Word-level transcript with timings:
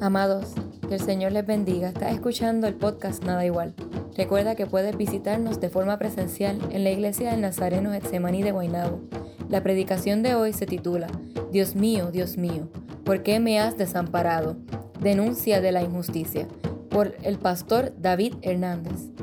Amados, 0.00 0.52
que 0.88 0.94
el 0.94 1.00
Señor 1.00 1.32
les 1.32 1.44
bendiga. 1.44 1.88
Estás 1.88 2.12
escuchando 2.12 2.68
el 2.68 2.74
podcast 2.74 3.24
Nada 3.24 3.44
Igual. 3.44 3.74
Recuerda 4.16 4.54
que 4.54 4.64
puedes 4.64 4.96
visitarnos 4.96 5.58
de 5.58 5.70
forma 5.70 5.98
presencial 5.98 6.60
en 6.70 6.84
la 6.84 6.90
iglesia 6.90 7.32
del 7.32 7.40
Nazareno 7.40 7.90
Getsemaní 7.90 8.44
de 8.44 8.52
Guaynabo. 8.52 9.00
La 9.48 9.60
predicación 9.64 10.22
de 10.22 10.36
hoy 10.36 10.52
se 10.52 10.66
titula 10.66 11.08
Dios 11.50 11.74
mío, 11.74 12.12
Dios 12.12 12.36
mío, 12.36 12.68
¿por 13.04 13.24
qué 13.24 13.40
me 13.40 13.58
has 13.58 13.76
desamparado? 13.76 14.56
Denuncia 15.00 15.60
de 15.60 15.72
la 15.72 15.82
injusticia, 15.82 16.46
por 16.90 17.16
el 17.22 17.38
pastor 17.38 17.92
David 17.98 18.34
Hernández. 18.42 19.17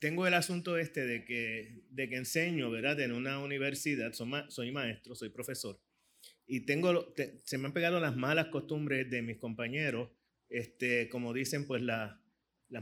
Tengo, 0.00 0.26
el 0.26 0.34
asunto 0.34 0.78
este 0.78 1.06
de 1.06 1.24
que, 1.24 1.82
de 1.90 2.08
que 2.08 2.16
enseño, 2.16 2.70
¿verdad? 2.70 2.98
En 3.00 3.12
una 3.12 3.38
universidad, 3.38 4.12
soy, 4.12 4.30
soy 4.48 4.72
maestro, 4.72 5.14
soy 5.14 5.28
profesor, 5.28 5.78
y 6.46 6.66
tengo, 6.66 7.14
se 7.44 7.58
me 7.58 7.66
han 7.66 7.72
pegado 7.72 8.00
las 8.00 8.16
malas 8.16 8.46
costumbres 8.46 9.08
de 9.08 9.22
mis 9.22 9.36
compañeros, 9.36 10.10
este, 10.48 11.08
como 11.08 11.32
dicen, 11.32 11.64
pues 11.64 11.80
las 11.80 12.18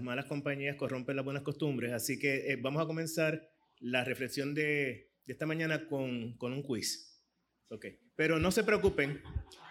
malas 0.01 0.25
compañías 0.25 0.77
corrompen 0.77 1.17
las 1.17 1.25
buenas 1.25 1.43
costumbres, 1.43 1.93
así 1.93 2.19
que 2.19 2.51
eh, 2.51 2.57
vamos 2.57 2.83
a 2.83 2.87
comenzar 2.87 3.51
la 3.79 4.05
reflexión 4.05 4.55
de, 4.55 5.11
de 5.27 5.33
esta 5.33 5.45
mañana 5.45 5.87
con, 5.87 6.39
con, 6.39 6.55
un 6.55 6.63
quiz. 6.63 7.23
Ok, 7.69 7.85
pero 8.17 8.39
no 8.39 8.51
se 8.51 8.65
preocupen, 8.65 9.21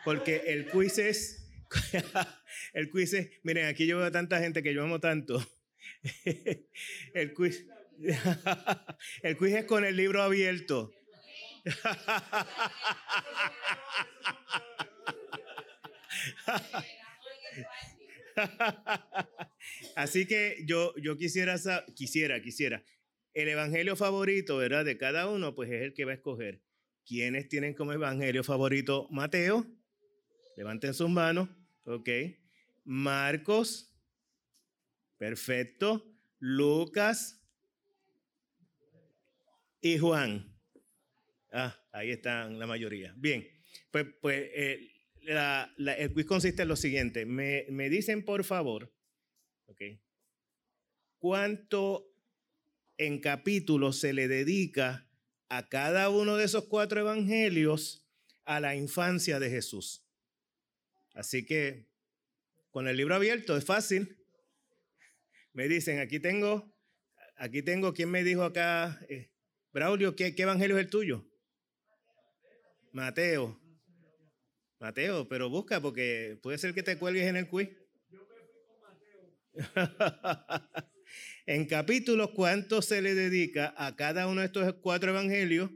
porque 0.06 0.44
el 0.46 0.68
quiz 0.68 1.00
es, 1.00 1.50
el 2.74 2.92
quiz 2.92 3.14
es, 3.14 3.32
miren, 3.42 3.66
aquí 3.66 3.88
yo 3.88 3.98
veo 3.98 4.06
a 4.06 4.12
tanta 4.12 4.40
gente 4.40 4.62
que 4.62 4.76
yo 4.76 4.84
amo 4.84 5.00
tanto. 5.00 5.42
el 7.14 7.34
quiz, 7.34 7.66
el 9.24 9.38
quiz 9.38 9.54
es 9.54 9.66
con 9.66 9.86
el 9.86 9.96
libro 9.96 10.22
abierto. 10.22 10.92
Así 19.96 20.28
que 20.28 20.64
yo, 20.66 20.94
yo 20.98 21.18
quisiera, 21.18 21.56
quisiera, 21.96 22.42
quisiera. 22.42 22.84
El 23.34 23.50
evangelio 23.50 23.96
favorito, 23.96 24.58
¿verdad? 24.58 24.86
De 24.86 24.98
cada 24.98 25.30
uno, 25.30 25.56
pues 25.56 25.72
es 25.72 25.82
el 25.82 25.94
que 25.94 26.06
va 26.06 26.12
a 26.12 26.16
escoger. 26.16 26.62
¿Quiénes 27.06 27.48
tienen 27.48 27.74
como 27.74 27.94
evangelio 27.94 28.44
favorito 28.44 29.08
Mateo? 29.12 29.66
Levanten 30.56 30.94
sus 30.94 31.10
manos. 31.10 31.50
Ok. 31.86 32.10
Marcos. 32.84 33.97
Perfecto. 35.18 36.06
Lucas. 36.40 37.42
Y 39.82 39.98
Juan. 39.98 40.56
Ah, 41.52 41.76
ahí 41.92 42.12
están 42.12 42.60
la 42.60 42.68
mayoría. 42.68 43.14
Bien, 43.18 43.48
pues, 43.92 44.06
pues 44.22 44.50
eh, 44.54 44.92
el 45.28 46.14
quiz 46.14 46.26
consiste 46.26 46.64
en 46.64 46.68
lo 46.68 46.76
siguiente. 46.76 47.26
Me, 47.26 47.66
me 47.70 47.90
dicen, 47.90 48.24
por 48.24 48.44
favor, 48.44 48.94
¿ok? 49.68 49.82
¿Cuánto 51.20 52.14
en 52.98 53.20
capítulos 53.20 54.00
se 54.00 54.14
le 54.14 54.28
dedica 54.28 55.08
a 55.50 55.70
cada 55.70 56.10
uno 56.10 56.38
de 56.38 56.46
esos 56.46 56.66
cuatro 56.66 57.00
evangelios 57.00 58.06
a 58.46 58.60
la 58.60 58.76
infancia 58.76 59.40
de 59.40 59.50
Jesús? 59.50 60.04
Así 61.14 61.46
que 61.46 61.88
con 62.70 62.88
el 62.88 62.98
libro 62.98 63.16
abierto 63.16 63.58
es 63.58 63.66
fácil. 63.66 64.17
Me 65.58 65.68
dicen, 65.68 65.98
aquí 65.98 66.20
tengo, 66.20 66.72
aquí 67.36 67.64
tengo, 67.64 67.92
¿quién 67.92 68.12
me 68.12 68.24
dijo 68.24 68.44
acá? 68.44 69.04
Eh, 69.10 69.32
Braulio, 69.74 70.16
¿qué, 70.16 70.36
¿qué 70.36 70.44
evangelio 70.44 70.78
es 70.78 70.84
el 70.86 70.92
tuyo? 70.92 71.26
Mateo. 72.92 73.60
Mateo, 74.80 75.28
pero 75.28 75.50
busca 75.50 75.82
porque 75.82 76.38
puede 76.44 76.60
ser 76.60 76.76
que 76.76 76.84
te 76.84 77.00
cuelgues 77.00 77.26
en 77.26 77.38
el 77.38 77.48
quiz. 77.48 77.70
en 81.48 81.66
capítulos, 81.66 82.30
¿cuánto 82.36 82.84
se 82.84 83.02
le 83.02 83.16
dedica 83.16 83.74
a 83.78 83.96
cada 83.96 84.28
uno 84.28 84.42
de 84.42 84.46
estos 84.46 84.76
cuatro 84.76 85.10
evangelios 85.10 85.72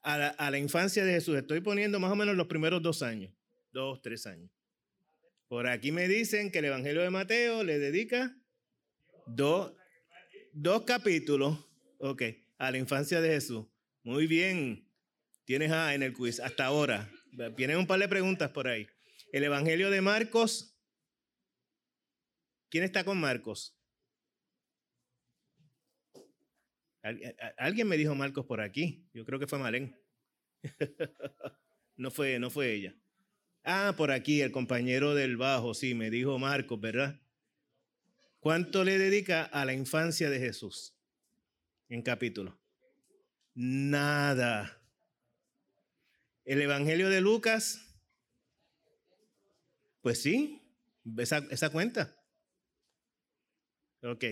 a 0.00 0.16
la, 0.16 0.28
a 0.28 0.50
la, 0.50 0.56
infancia 0.56 1.04
de 1.04 1.12
Jesús? 1.12 1.36
Estoy 1.36 1.60
poniendo 1.60 2.00
más 2.00 2.10
o 2.10 2.16
menos 2.16 2.36
los 2.36 2.46
primeros 2.46 2.80
dos 2.80 3.02
años, 3.02 3.34
dos, 3.70 4.00
tres 4.00 4.26
años. 4.26 4.50
Por 5.46 5.66
aquí 5.66 5.92
me 5.92 6.08
dicen 6.08 6.50
que 6.50 6.60
el 6.60 6.64
evangelio 6.64 7.02
de 7.02 7.10
Mateo 7.10 7.64
le 7.64 7.78
dedica 7.78 8.39
dos, 9.34 9.72
capítulos, 10.86 11.58
ok, 11.98 12.22
a 12.58 12.70
la 12.70 12.78
infancia 12.78 13.20
de 13.20 13.30
Jesús. 13.30 13.66
Muy 14.02 14.26
bien. 14.26 14.86
Tienes 15.44 15.72
A 15.72 15.94
en 15.94 16.02
el 16.02 16.12
quiz 16.12 16.40
hasta 16.40 16.66
ahora. 16.66 17.10
Vienen 17.56 17.78
un 17.78 17.86
par 17.86 17.98
de 17.98 18.08
preguntas 18.08 18.50
por 18.50 18.68
ahí. 18.68 18.86
El 19.32 19.44
Evangelio 19.44 19.90
de 19.90 20.00
Marcos. 20.00 20.76
¿Quién 22.68 22.84
está 22.84 23.04
con 23.04 23.18
Marcos? 23.18 23.76
Alguien 27.56 27.88
me 27.88 27.96
dijo 27.96 28.14
Marcos 28.14 28.46
por 28.46 28.60
aquí. 28.60 29.08
Yo 29.12 29.24
creo 29.24 29.38
que 29.38 29.46
fue 29.46 29.58
Malén. 29.58 29.96
no 31.96 32.10
fue, 32.10 32.38
no 32.38 32.50
fue 32.50 32.72
ella. 32.72 32.94
Ah, 33.64 33.94
por 33.96 34.10
aquí, 34.10 34.40
el 34.40 34.52
compañero 34.52 35.14
del 35.14 35.36
bajo, 35.36 35.74
sí, 35.74 35.94
me 35.94 36.10
dijo 36.10 36.38
Marcos, 36.38 36.80
¿verdad? 36.80 37.20
¿Cuánto 38.40 38.84
le 38.84 38.96
dedica 38.96 39.44
a 39.44 39.66
la 39.66 39.74
infancia 39.74 40.30
de 40.30 40.38
Jesús? 40.38 40.96
En 41.88 42.00
capítulo. 42.00 42.58
Nada. 43.54 44.82
El 46.46 46.62
Evangelio 46.62 47.10
de 47.10 47.20
Lucas, 47.20 47.86
pues 50.00 50.22
sí, 50.22 50.62
esa, 51.18 51.70
cuenta. 51.70 52.16
Ok. 54.02 54.24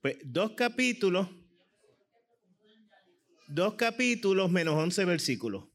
Pues 0.00 0.16
dos 0.24 0.52
capítulos, 0.52 1.28
dos 3.48 3.74
capítulos 3.74 4.50
menos 4.50 4.74
once 4.76 5.04
versículos. 5.04 5.68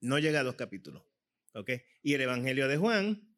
No 0.00 0.18
llega 0.18 0.40
a 0.40 0.44
dos 0.44 0.56
capítulos. 0.56 1.04
Ok. 1.54 1.70
Y 2.02 2.14
el 2.14 2.22
Evangelio 2.22 2.66
de 2.66 2.76
Juan, 2.76 3.31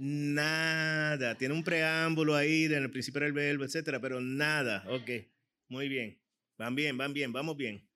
nada. 0.00 1.36
Tiene 1.36 1.54
un 1.54 1.62
preámbulo 1.62 2.34
ahí 2.34 2.64
en 2.64 2.74
el 2.74 2.90
principio 2.90 3.20
del 3.20 3.32
verbo, 3.32 3.64
etcétera, 3.64 4.00
pero 4.00 4.20
nada. 4.20 4.84
Ok. 4.88 5.10
Muy 5.68 5.88
bien. 5.88 6.18
Van 6.58 6.74
bien, 6.74 6.96
van 6.96 7.12
bien, 7.12 7.32
vamos 7.32 7.56
bien 7.56 7.90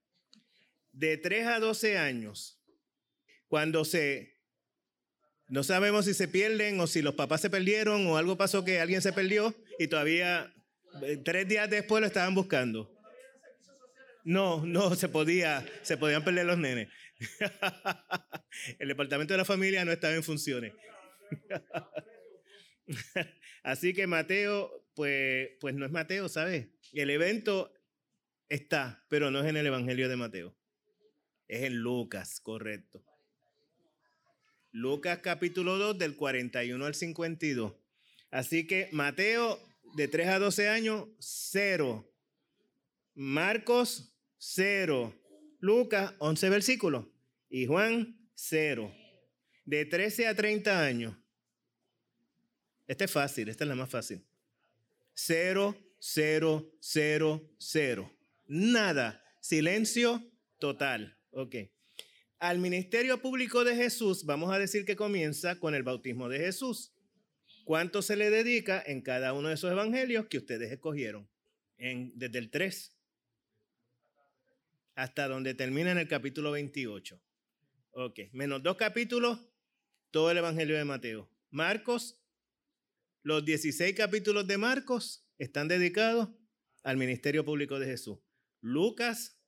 de 0.94 1.16
3 1.16 1.46
a 1.48 1.60
12 1.60 1.98
años, 1.98 2.60
cuando 3.48 3.84
se, 3.84 4.38
no 5.48 5.62
sabemos 5.64 6.06
si 6.06 6.14
se 6.14 6.28
pierden 6.28 6.80
o 6.80 6.86
si 6.86 7.02
los 7.02 7.14
papás 7.14 7.40
se 7.40 7.50
perdieron 7.50 8.06
o 8.06 8.16
algo 8.16 8.36
pasó 8.36 8.64
que 8.64 8.80
alguien 8.80 9.02
se 9.02 9.12
perdió 9.12 9.54
y 9.78 9.88
todavía 9.88 10.54
eh, 11.02 11.16
tres 11.22 11.48
días 11.48 11.68
después 11.68 12.00
lo 12.00 12.06
estaban 12.06 12.34
buscando. 12.34 12.90
No, 14.24 14.64
no 14.64 14.94
se 14.94 15.08
podía, 15.08 15.66
se 15.82 15.96
podían 15.98 16.24
perder 16.24 16.46
los 16.46 16.58
nenes. 16.58 16.88
El 18.78 18.88
departamento 18.88 19.34
de 19.34 19.38
la 19.38 19.44
familia 19.44 19.84
no 19.84 19.92
estaba 19.92 20.14
en 20.14 20.22
funciones. 20.22 20.72
Así 23.62 23.94
que 23.94 24.06
Mateo, 24.06 24.86
pues, 24.94 25.50
pues 25.60 25.74
no 25.74 25.86
es 25.86 25.92
Mateo, 25.92 26.28
¿sabes? 26.28 26.68
El 26.92 27.10
evento 27.10 27.72
está, 28.48 29.04
pero 29.08 29.30
no 29.30 29.40
es 29.40 29.46
en 29.46 29.56
el 29.56 29.66
Evangelio 29.66 30.08
de 30.08 30.16
Mateo. 30.16 30.56
Es 31.48 31.62
en 31.62 31.76
Lucas, 31.76 32.40
correcto. 32.40 33.04
Lucas 34.72 35.20
capítulo 35.20 35.78
2 35.78 35.98
del 35.98 36.16
41 36.16 36.84
al 36.84 36.94
52. 36.94 37.74
Así 38.30 38.66
que 38.66 38.88
Mateo 38.92 39.60
de 39.94 40.08
3 40.08 40.28
a 40.28 40.38
12 40.38 40.68
años, 40.68 41.08
cero. 41.20 42.12
Marcos, 43.14 44.12
cero. 44.36 45.14
Lucas, 45.60 46.14
11 46.18 46.50
versículos. 46.50 47.06
Y 47.48 47.66
Juan, 47.66 48.18
cero. 48.34 48.92
De 49.64 49.84
13 49.84 50.26
a 50.26 50.34
30 50.34 50.84
años. 50.84 51.16
Este 52.86 53.04
es 53.04 53.10
fácil, 53.10 53.48
esta 53.48 53.64
es 53.64 53.68
la 53.68 53.74
más 53.74 53.90
fácil. 53.90 54.22
Cero, 55.14 55.76
cero, 55.98 56.72
cero, 56.80 57.50
cero. 57.58 58.12
Nada. 58.46 59.22
Silencio 59.40 60.22
total. 60.58 61.16
Ok. 61.30 61.56
Al 62.38 62.58
ministerio 62.58 63.20
público 63.22 63.64
de 63.64 63.76
Jesús, 63.76 64.24
vamos 64.24 64.52
a 64.52 64.58
decir 64.58 64.84
que 64.84 64.96
comienza 64.96 65.58
con 65.58 65.74
el 65.74 65.82
bautismo 65.82 66.28
de 66.28 66.38
Jesús. 66.38 66.92
¿Cuánto 67.64 68.02
se 68.02 68.16
le 68.16 68.28
dedica 68.28 68.82
en 68.84 69.00
cada 69.00 69.32
uno 69.32 69.48
de 69.48 69.54
esos 69.54 69.70
evangelios 69.70 70.26
que 70.26 70.38
ustedes 70.38 70.70
escogieron? 70.70 71.28
Desde 71.78 72.38
el 72.38 72.50
3 72.50 72.94
hasta 74.94 75.28
donde 75.28 75.54
termina 75.54 75.90
en 75.90 75.98
el 75.98 76.08
capítulo 76.08 76.52
28. 76.52 77.20
Ok, 77.92 78.20
menos 78.32 78.62
dos 78.62 78.76
capítulos, 78.76 79.40
todo 80.10 80.30
el 80.30 80.38
evangelio 80.38 80.76
de 80.76 80.84
Mateo. 80.84 81.28
Marcos, 81.50 82.20
los 83.24 83.44
16 83.44 83.96
capítulos 83.96 84.46
de 84.46 84.58
Marcos 84.58 85.26
están 85.38 85.66
dedicados 85.66 86.28
al 86.82 86.98
ministerio 86.98 87.42
público 87.44 87.78
de 87.78 87.86
Jesús. 87.86 88.18
Lucas, 88.60 89.40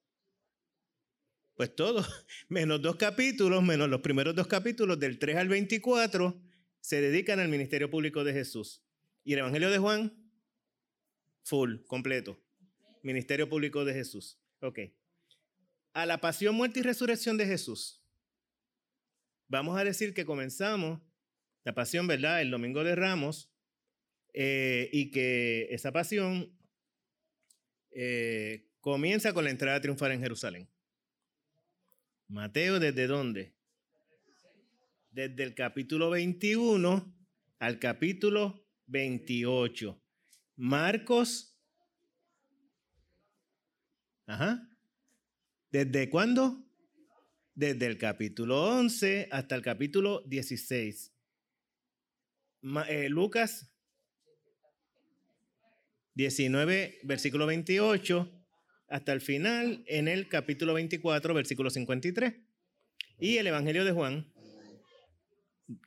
pues 1.54 1.76
todo, 1.76 2.04
menos 2.48 2.80
dos 2.80 2.96
capítulos, 2.96 3.62
menos 3.62 3.88
los 3.90 4.00
primeros 4.00 4.34
dos 4.34 4.46
capítulos, 4.46 4.98
del 4.98 5.18
3 5.18 5.36
al 5.36 5.48
24, 5.48 6.42
se 6.80 7.00
dedican 7.02 7.38
al 7.38 7.48
ministerio 7.48 7.90
público 7.90 8.24
de 8.24 8.32
Jesús. 8.32 8.82
Y 9.24 9.34
el 9.34 9.40
Evangelio 9.40 9.70
de 9.70 9.78
Juan, 9.78 10.32
full, 11.42 11.84
completo. 11.86 12.42
Ministerio 13.02 13.46
público 13.48 13.84
de 13.84 13.92
Jesús. 13.92 14.40
Ok. 14.60 14.78
A 15.92 16.06
la 16.06 16.18
pasión, 16.18 16.54
muerte 16.54 16.80
y 16.80 16.82
resurrección 16.82 17.36
de 17.36 17.46
Jesús. 17.46 18.02
Vamos 19.48 19.78
a 19.78 19.84
decir 19.84 20.14
que 20.14 20.24
comenzamos 20.24 21.02
la 21.62 21.74
pasión, 21.74 22.06
¿verdad? 22.06 22.40
El 22.40 22.50
domingo 22.50 22.82
de 22.82 22.94
Ramos. 22.96 23.52
Eh, 24.38 24.90
y 24.92 25.10
que 25.10 25.66
esa 25.70 25.92
pasión 25.92 26.54
eh, 27.90 28.68
comienza 28.82 29.32
con 29.32 29.44
la 29.44 29.50
entrada 29.50 29.80
triunfal 29.80 30.12
en 30.12 30.20
Jerusalén. 30.20 30.68
Mateo, 32.28 32.78
¿desde 32.78 33.06
dónde? 33.06 33.54
Desde 35.10 35.42
el 35.42 35.54
capítulo 35.54 36.10
21 36.10 37.16
al 37.60 37.78
capítulo 37.78 38.68
28. 38.88 39.98
Marcos. 40.56 41.58
Ajá. 44.26 44.68
¿Desde 45.70 46.10
cuándo? 46.10 46.62
Desde 47.54 47.86
el 47.86 47.96
capítulo 47.96 48.64
11 48.64 49.28
hasta 49.32 49.54
el 49.54 49.62
capítulo 49.62 50.20
16. 50.26 51.14
Eh, 52.86 53.08
Lucas 53.08 53.72
19, 56.16 57.00
versículo 57.02 57.46
28, 57.46 58.32
hasta 58.88 59.12
el 59.12 59.20
final 59.20 59.84
en 59.86 60.08
el 60.08 60.28
capítulo 60.28 60.74
24, 60.74 61.34
versículo 61.34 61.70
53. 61.70 62.34
Y 63.18 63.36
el 63.36 63.46
Evangelio 63.46 63.84
de 63.84 63.92
Juan, 63.92 64.32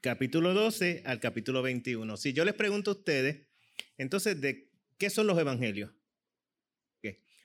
capítulo 0.02 0.54
12 0.54 1.02
al 1.06 1.20
capítulo 1.20 1.62
21. 1.64 2.16
Si 2.16 2.34
yo 2.34 2.46
les 2.46 2.54
pregunto 2.54 2.92
a 2.92 2.94
ustedes, 2.94 3.48
entonces, 3.98 4.40
¿de 4.40 4.70
qué 4.98 5.10
son 5.10 5.28
los 5.28 5.38
evangelios? 5.38 5.92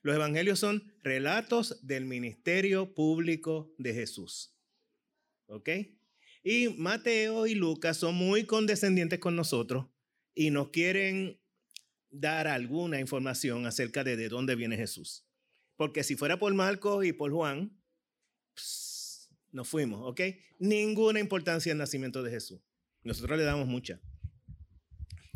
Los 0.03 0.17
evangelios 0.17 0.59
son 0.59 0.93
relatos 1.03 1.81
del 1.87 2.05
ministerio 2.05 2.93
público 2.93 3.75
de 3.79 3.95
Jesús. 3.95 4.55
¿Ok? 5.47 5.71
Y 6.43 6.69
Mateo 6.77 7.47
y 7.47 7.55
Lucas 7.55 7.97
son 7.97 8.15
muy 8.15 8.45
condescendientes 8.45 9.19
con 9.19 9.35
nosotros 9.35 9.87
y 10.35 10.51
nos 10.51 10.69
quieren 10.69 11.41
dar 12.15 12.47
alguna 12.47 13.01
información 13.01 13.67
acerca 13.67 14.05
de 14.05 14.17
de 14.17 14.29
dónde 14.29 14.55
viene 14.55 14.77
Jesús. 14.77 15.27
Porque 15.77 16.05
si 16.05 16.15
fuera 16.17 16.39
por 16.39 16.55
Marcos 16.55 17.05
y 17.05 17.13
por 17.13 17.33
Juan, 17.33 17.77
nos 19.51 19.69
fuimos, 19.69 20.01
¿ok? 20.05 20.21
Ninguna 20.59 21.21
importancia 21.21 21.73
al 21.73 21.79
nacimiento 21.79 22.23
de 22.23 22.31
Jesús. 22.31 22.61
Nosotros 23.03 23.39
le 23.39 23.45
damos 23.45 23.67
mucha. 23.67 24.01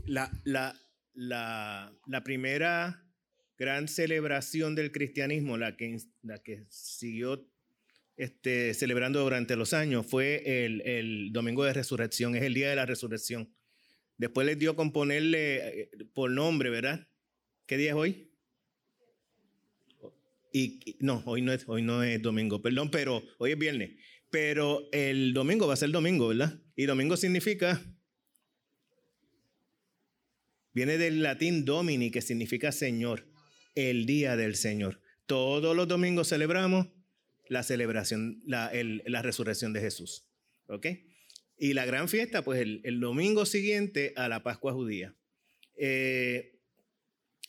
La, 0.06 0.30
la, 0.44 0.74
la, 1.14 1.92
la 2.06 2.24
primera 2.24 3.04
gran 3.58 3.88
celebración 3.88 4.74
del 4.74 4.92
cristianismo, 4.92 5.56
la 5.56 5.76
que, 5.76 5.98
la 6.22 6.38
que 6.38 6.64
siguió 6.70 7.50
este, 8.16 8.72
celebrando 8.74 9.20
durante 9.20 9.56
los 9.56 9.74
años, 9.74 10.06
fue 10.06 10.64
el, 10.64 10.80
el 10.82 11.32
Domingo 11.32 11.64
de 11.64 11.72
Resurrección, 11.72 12.36
es 12.36 12.42
el 12.42 12.54
día 12.54 12.70
de 12.70 12.76
la 12.76 12.86
resurrección. 12.86 13.52
Después 14.18 14.46
les 14.46 14.58
dio 14.58 14.74
con 14.74 14.92
ponerle 14.92 15.82
eh, 15.82 15.90
por 16.12 16.30
nombre, 16.30 16.70
¿verdad? 16.70 17.08
¿Qué 17.66 17.76
día 17.76 17.90
es 17.90 17.96
hoy? 17.96 18.30
Y, 20.52 20.96
no, 20.98 21.22
hoy 21.24 21.40
no, 21.40 21.52
es, 21.52 21.64
hoy 21.68 21.82
no 21.82 22.02
es 22.02 22.20
domingo, 22.20 22.60
perdón, 22.60 22.90
pero 22.90 23.22
hoy 23.38 23.52
es 23.52 23.58
viernes. 23.58 23.92
Pero 24.30 24.88
el 24.92 25.32
domingo 25.32 25.68
va 25.68 25.74
a 25.74 25.76
ser 25.76 25.90
domingo, 25.90 26.28
¿verdad? 26.28 26.60
Y 26.74 26.86
domingo 26.86 27.16
significa, 27.16 27.80
viene 30.74 30.98
del 30.98 31.22
latín 31.22 31.64
domini, 31.64 32.10
que 32.10 32.20
significa 32.20 32.72
Señor, 32.72 33.28
el 33.76 34.04
día 34.04 34.36
del 34.36 34.56
Señor. 34.56 35.00
Todos 35.26 35.76
los 35.76 35.86
domingos 35.86 36.28
celebramos 36.28 36.88
la 37.48 37.62
celebración, 37.62 38.42
la, 38.46 38.72
la 39.06 39.22
resurrección 39.22 39.72
de 39.72 39.80
Jesús. 39.80 40.26
¿Ok? 40.66 40.86
Y 41.58 41.72
la 41.74 41.84
gran 41.84 42.08
fiesta, 42.08 42.42
pues 42.44 42.60
el, 42.60 43.00
domingo 43.00 43.44
siguiente 43.44 44.12
a 44.14 44.28
la 44.28 44.44
Pascua 44.44 44.72
judía. 44.72 45.16
Eh, 45.76 46.54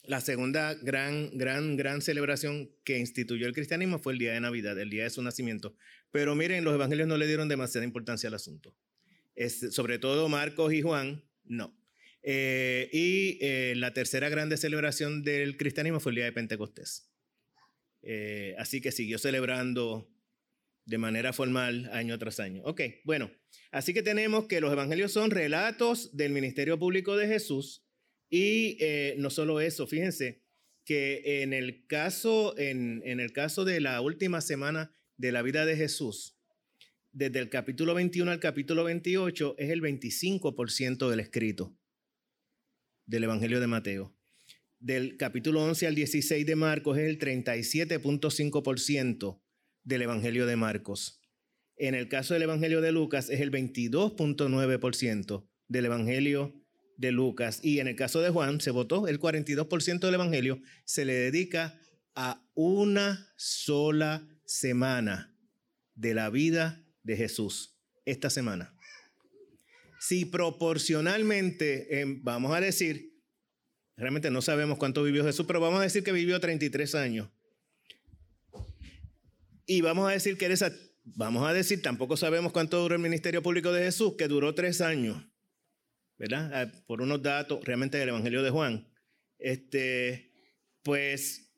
la 0.02 0.20
segunda 0.20 0.74
gran, 0.74 1.30
gran, 1.38 1.76
gran 1.76 2.02
celebración 2.02 2.70
que 2.82 2.98
instituyó 2.98 3.46
el 3.46 3.54
cristianismo 3.54 4.00
fue 4.00 4.14
el 4.14 4.18
día 4.18 4.32
de 4.32 4.40
Navidad, 4.40 4.76
el 4.80 4.90
día 4.90 5.04
de 5.04 5.10
su 5.10 5.22
nacimiento. 5.22 5.76
Pero 6.10 6.34
miren, 6.34 6.64
los 6.64 6.74
evangelios 6.74 7.06
no 7.06 7.16
le 7.16 7.28
dieron 7.28 7.48
demasiada 7.48 7.84
importancia 7.84 8.28
al 8.28 8.34
asunto. 8.34 8.74
sobre 9.70 10.00
todo 10.00 10.28
Marcos 10.28 10.72
y 10.72 10.82
Juan, 10.82 11.22
no. 11.44 11.78
Eh, 12.22 12.90
y 12.92 13.38
eh, 13.40 13.74
la 13.76 13.94
tercera 13.94 14.28
grande 14.28 14.56
celebración 14.56 15.22
del 15.22 15.56
cristianismo 15.56 16.00
fue 16.00 16.10
el 16.10 16.16
día 16.16 16.24
de 16.24 16.32
Pentecostés. 16.32 17.08
así 18.58 18.80
que 18.80 18.90
siguió 18.90 19.18
celebrando 19.18 20.09
de 20.90 20.98
manera 20.98 21.32
formal 21.32 21.88
año 21.92 22.18
tras 22.18 22.40
año. 22.40 22.62
Ok, 22.64 22.80
bueno, 23.04 23.30
así 23.70 23.94
que 23.94 24.02
tenemos 24.02 24.48
que 24.48 24.60
los 24.60 24.72
evangelios 24.72 25.12
son 25.12 25.30
relatos 25.30 26.16
del 26.16 26.32
ministerio 26.32 26.80
público 26.80 27.16
de 27.16 27.28
Jesús 27.28 27.86
y 28.28 28.76
eh, 28.80 29.14
no 29.16 29.30
solo 29.30 29.60
eso, 29.60 29.86
fíjense 29.86 30.42
que 30.84 31.42
en 31.42 31.52
el, 31.52 31.86
caso, 31.86 32.58
en, 32.58 33.02
en 33.04 33.20
el 33.20 33.32
caso 33.32 33.64
de 33.64 33.80
la 33.80 34.00
última 34.00 34.40
semana 34.40 34.92
de 35.16 35.30
la 35.30 35.42
vida 35.42 35.64
de 35.64 35.76
Jesús, 35.76 36.40
desde 37.12 37.38
el 37.38 37.50
capítulo 37.50 37.94
21 37.94 38.28
al 38.28 38.40
capítulo 38.40 38.82
28 38.82 39.54
es 39.58 39.70
el 39.70 39.82
25% 39.82 41.08
del 41.08 41.20
escrito 41.20 41.78
del 43.06 43.22
Evangelio 43.24 43.60
de 43.60 43.66
Mateo. 43.68 44.16
Del 44.80 45.16
capítulo 45.16 45.62
11 45.62 45.86
al 45.86 45.94
16 45.94 46.44
de 46.44 46.56
Marcos 46.56 46.98
es 46.98 47.08
el 47.08 47.20
37.5% 47.20 49.40
del 49.84 50.02
Evangelio 50.02 50.46
de 50.46 50.56
Marcos. 50.56 51.20
En 51.76 51.94
el 51.94 52.08
caso 52.08 52.34
del 52.34 52.42
Evangelio 52.42 52.80
de 52.80 52.92
Lucas 52.92 53.30
es 53.30 53.40
el 53.40 53.50
22.9% 53.50 55.48
del 55.68 55.84
Evangelio 55.86 56.54
de 56.98 57.12
Lucas. 57.12 57.60
Y 57.62 57.80
en 57.80 57.88
el 57.88 57.96
caso 57.96 58.20
de 58.20 58.30
Juan 58.30 58.60
se 58.60 58.70
votó 58.70 59.08
el 59.08 59.18
42% 59.18 60.00
del 60.00 60.14
Evangelio, 60.14 60.60
se 60.84 61.04
le 61.04 61.14
dedica 61.14 61.80
a 62.14 62.46
una 62.54 63.32
sola 63.36 64.28
semana 64.44 65.34
de 65.94 66.12
la 66.14 66.28
vida 66.28 66.84
de 67.02 67.16
Jesús, 67.16 67.78
esta 68.04 68.28
semana. 68.28 68.76
Si 70.00 70.24
proporcionalmente, 70.24 72.00
em, 72.00 72.22
vamos 72.22 72.54
a 72.54 72.60
decir, 72.60 73.14
realmente 73.96 74.30
no 74.30 74.42
sabemos 74.42 74.78
cuánto 74.78 75.02
vivió 75.02 75.24
Jesús, 75.24 75.46
pero 75.46 75.60
vamos 75.60 75.80
a 75.80 75.84
decir 75.84 76.02
que 76.02 76.12
vivió 76.12 76.40
33 76.40 76.94
años. 76.94 77.30
Y 79.72 79.82
vamos 79.82 80.08
a 80.08 80.12
decir 80.12 80.36
que 80.36 80.46
esa, 80.46 80.72
vamos 81.04 81.48
a 81.48 81.52
decir, 81.52 81.80
tampoco 81.80 82.16
sabemos 82.16 82.50
cuánto 82.50 82.80
duró 82.80 82.96
el 82.96 83.00
ministerio 83.00 83.40
público 83.40 83.70
de 83.70 83.84
Jesús, 83.84 84.14
que 84.18 84.26
duró 84.26 84.52
tres 84.52 84.80
años, 84.80 85.24
¿verdad? 86.18 86.50
Ah, 86.52 86.72
por 86.88 87.00
unos 87.00 87.22
datos 87.22 87.64
realmente 87.64 87.96
del 87.96 88.08
Evangelio 88.08 88.42
de 88.42 88.50
Juan. 88.50 88.92
Este, 89.38 90.32
pues, 90.82 91.54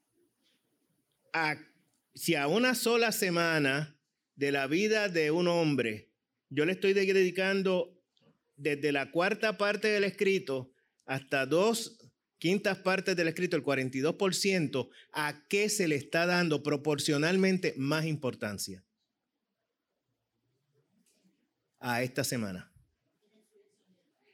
si 2.15 2.35
a 2.35 2.49
una 2.49 2.75
sola 2.75 3.13
semana 3.13 3.99
de 4.37 4.53
la 4.53 4.67
vida 4.67 5.09
de 5.09 5.31
un 5.31 5.49
hombre, 5.49 6.11
yo 6.51 6.67
le 6.67 6.73
estoy 6.73 6.93
dedicando 6.93 7.99
desde 8.57 8.93
la 8.93 9.11
cuarta 9.11 9.57
parte 9.57 9.89
del 9.89 10.05
escrito 10.05 10.71
hasta 11.07 11.47
dos 11.47 11.97
quintas 12.43 12.79
partes 12.79 13.15
del 13.15 13.29
escrito, 13.29 13.55
el 13.57 13.63
42%, 13.63 14.89
¿a 15.13 15.47
qué 15.47 15.69
se 15.69 15.87
le 15.87 15.95
está 15.95 16.27
dando 16.27 16.65
proporcionalmente 16.65 17.73
más 17.77 18.05
importancia? 18.05 18.85
A 21.79 22.03
esta 22.03 22.25
semana. 22.25 22.73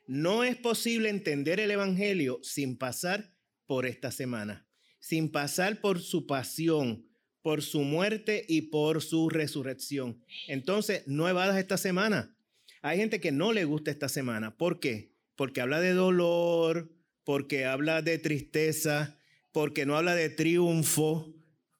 No 0.07 0.43
es 0.43 0.57
posible 0.57 1.11
entender 1.11 1.61
el 1.61 1.71
Evangelio 1.71 2.41
sin 2.43 2.79
pasar 2.79 3.35
por 3.67 3.85
esta 3.85 4.11
semana, 4.11 4.67
sin 5.01 5.31
pasar 5.31 5.83
por 5.83 6.01
su 6.01 6.27
pasión, 6.27 7.07
por 7.43 7.61
su 7.61 7.83
muerte 7.83 8.47
y 8.49 8.63
por 8.63 9.03
su 9.03 9.29
resurrección. 9.29 10.25
Entonces, 10.47 11.03
no 11.07 11.29
evadas 11.29 11.59
esta 11.59 11.77
semana. 11.77 12.35
Hay 12.81 12.97
gente 12.97 13.21
que 13.21 13.33
no 13.33 13.53
le 13.53 13.67
gusta 13.67 13.91
esta 13.91 14.09
semana. 14.09 14.57
¿Por 14.57 14.81
qué? 14.81 15.13
Porque 15.37 15.61
habla 15.61 15.79
de 15.79 15.93
dolor, 15.93 16.98
porque 17.29 17.67
habla 17.67 18.01
de 18.01 18.17
tristeza, 18.17 19.21
porque 19.53 19.85
no 19.85 19.99
habla 19.99 20.15
de 20.15 20.31
triunfo, 20.31 21.35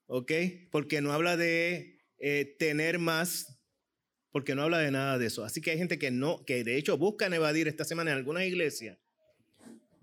¿ok? 0.07 0.31
Porque 0.71 1.01
no 1.01 1.11
habla 1.11 1.39
de 1.39 2.03
eh, 2.19 2.55
tener 2.59 2.99
más, 2.99 3.59
porque 4.31 4.55
no 4.55 4.65
habla 4.65 4.77
de 4.81 4.91
nada 4.91 5.17
de 5.17 5.25
eso. 5.25 5.47
Así 5.47 5.63
que 5.63 5.71
hay 5.71 5.79
gente 5.79 5.99
que 5.99 6.11
no, 6.11 6.45
que 6.45 6.65
de 6.65 6.77
hecho 6.77 6.99
buscan 6.99 7.33
evadir 7.33 7.67
esta 7.67 7.87
semana 7.87 8.11
en 8.11 8.19
alguna 8.19 8.45
iglesia. 8.45 8.99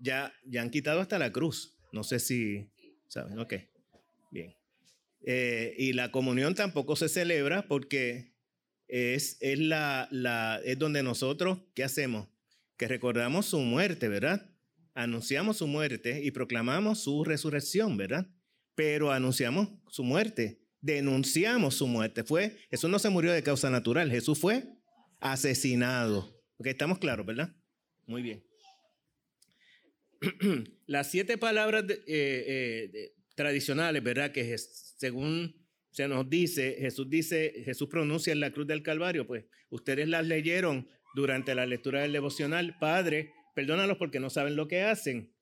Ya, 0.00 0.34
ya 0.44 0.62
han 0.62 0.70
quitado 0.70 1.00
hasta 1.00 1.16
la 1.16 1.30
cruz. 1.30 1.78
No 1.92 2.02
sé 2.02 2.18
si, 2.18 2.68
¿saben? 3.06 3.38
Ok, 3.38 3.54
bien. 4.32 4.52
Eh, 5.24 5.76
y 5.78 5.92
la 5.92 6.10
comunión 6.10 6.56
tampoco 6.56 6.96
se 6.96 7.08
celebra 7.08 7.68
porque 7.68 8.32
es, 8.88 9.36
es, 9.38 9.60
la, 9.60 10.08
la, 10.10 10.60
es 10.64 10.76
donde 10.76 11.04
nosotros, 11.04 11.60
¿qué 11.72 11.84
hacemos? 11.84 12.26
Que 12.76 12.88
recordamos 12.88 13.46
su 13.46 13.60
muerte, 13.60 14.08
¿verdad? 14.08 14.55
Anunciamos 14.96 15.58
su 15.58 15.66
muerte 15.66 16.22
y 16.24 16.30
proclamamos 16.30 17.04
su 17.04 17.22
resurrección, 17.22 17.98
¿verdad? 17.98 18.26
Pero 18.74 19.12
anunciamos 19.12 19.68
su 19.88 20.02
muerte, 20.02 20.62
denunciamos 20.80 21.74
su 21.74 21.86
muerte. 21.86 22.24
Fue, 22.24 22.56
Jesús 22.70 22.88
no 22.88 22.98
se 22.98 23.10
murió 23.10 23.30
de 23.32 23.42
causa 23.42 23.68
natural, 23.68 24.10
Jesús 24.10 24.38
fue 24.38 24.64
asesinado. 25.20 26.42
Ok, 26.56 26.68
estamos 26.68 26.98
claros, 26.98 27.26
¿verdad? 27.26 27.54
Muy 28.06 28.22
bien. 28.22 28.42
Las 30.86 31.10
siete 31.10 31.36
palabras 31.36 31.84
eh, 31.90 32.00
eh, 32.06 33.12
tradicionales, 33.34 34.02
¿verdad? 34.02 34.32
Que 34.32 34.56
según 34.56 35.62
se 35.90 36.08
nos 36.08 36.30
dice, 36.30 36.74
Jesús 36.80 37.10
dice, 37.10 37.52
Jesús 37.66 37.88
pronuncia 37.90 38.32
en 38.32 38.40
la 38.40 38.50
cruz 38.50 38.66
del 38.66 38.82
Calvario, 38.82 39.26
pues 39.26 39.44
ustedes 39.68 40.08
las 40.08 40.26
leyeron 40.26 40.88
durante 41.14 41.54
la 41.54 41.66
lectura 41.66 42.00
del 42.00 42.12
devocional. 42.12 42.78
Padre, 42.78 43.34
perdónalos 43.56 43.96
porque 43.96 44.20
no 44.20 44.28
saben 44.28 44.54
lo 44.54 44.68
que 44.68 44.82
hacen. 44.82 45.34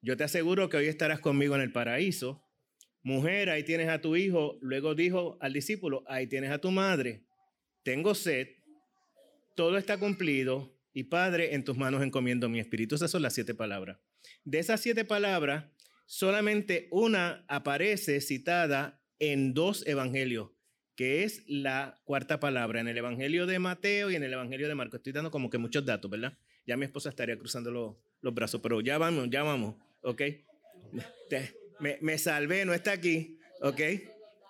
Yo 0.00 0.16
te 0.16 0.22
aseguro 0.22 0.68
que 0.68 0.76
hoy 0.76 0.86
estarás 0.86 1.18
conmigo 1.18 1.56
en 1.56 1.62
el 1.62 1.72
paraíso. 1.72 2.44
Mujer, 3.02 3.50
ahí 3.50 3.64
tienes 3.64 3.88
a 3.88 4.00
tu 4.00 4.14
hijo. 4.14 4.56
Luego 4.62 4.94
dijo 4.94 5.36
al 5.40 5.52
discípulo, 5.52 6.04
ahí 6.06 6.28
tienes 6.28 6.52
a 6.52 6.60
tu 6.60 6.70
madre. 6.70 7.26
Tengo 7.82 8.14
sed. 8.14 8.46
Todo 9.56 9.78
está 9.78 9.98
cumplido. 9.98 10.78
Y 10.92 11.04
Padre, 11.04 11.56
en 11.56 11.64
tus 11.64 11.76
manos 11.76 12.04
encomiendo 12.04 12.48
mi 12.48 12.60
espíritu. 12.60 12.94
Esas 12.94 13.10
son 13.10 13.22
las 13.22 13.34
siete 13.34 13.52
palabras. 13.52 13.98
De 14.44 14.60
esas 14.60 14.80
siete 14.80 15.04
palabras, 15.04 15.64
solamente 16.06 16.86
una 16.92 17.44
aparece 17.48 18.20
citada 18.20 19.02
en 19.18 19.54
dos 19.54 19.84
evangelios, 19.88 20.52
que 20.94 21.24
es 21.24 21.42
la 21.48 22.00
cuarta 22.04 22.38
palabra, 22.38 22.80
en 22.80 22.86
el 22.86 22.96
Evangelio 22.96 23.44
de 23.46 23.58
Mateo 23.58 24.12
y 24.12 24.14
en 24.14 24.22
el 24.22 24.32
Evangelio 24.32 24.68
de 24.68 24.76
Marcos. 24.76 24.98
Estoy 24.98 25.12
dando 25.12 25.32
como 25.32 25.50
que 25.50 25.58
muchos 25.58 25.84
datos, 25.84 26.08
¿verdad? 26.08 26.38
Ya 26.66 26.76
mi 26.76 26.84
esposa 26.84 27.10
estaría 27.10 27.38
cruzando 27.38 27.70
los, 28.20 28.34
brazos, 28.34 28.60
pero 28.60 28.80
ya 28.80 28.98
vamos, 28.98 29.28
ya 29.30 29.42
vamos, 29.42 29.76
¿ok? 30.02 30.22
me, 31.78 31.98
me 32.00 32.18
salvé, 32.18 32.64
no 32.64 32.74
está 32.74 32.92
aquí, 32.92 33.38
¿ok? 33.60 33.80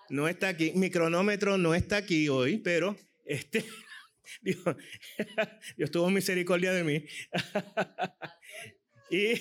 No 0.09 0.27
está 0.27 0.49
aquí. 0.49 0.71
Mi 0.75 0.89
cronómetro 0.89 1.57
no 1.57 1.75
está 1.75 1.97
aquí 1.97 2.29
hoy, 2.29 2.57
pero 2.57 2.97
este, 3.25 3.65
Dios, 4.41 4.59
Dios 5.77 5.91
tuvo 5.91 6.09
misericordia 6.09 6.71
de 6.71 6.83
mí. 6.83 7.05
y, 9.11 9.33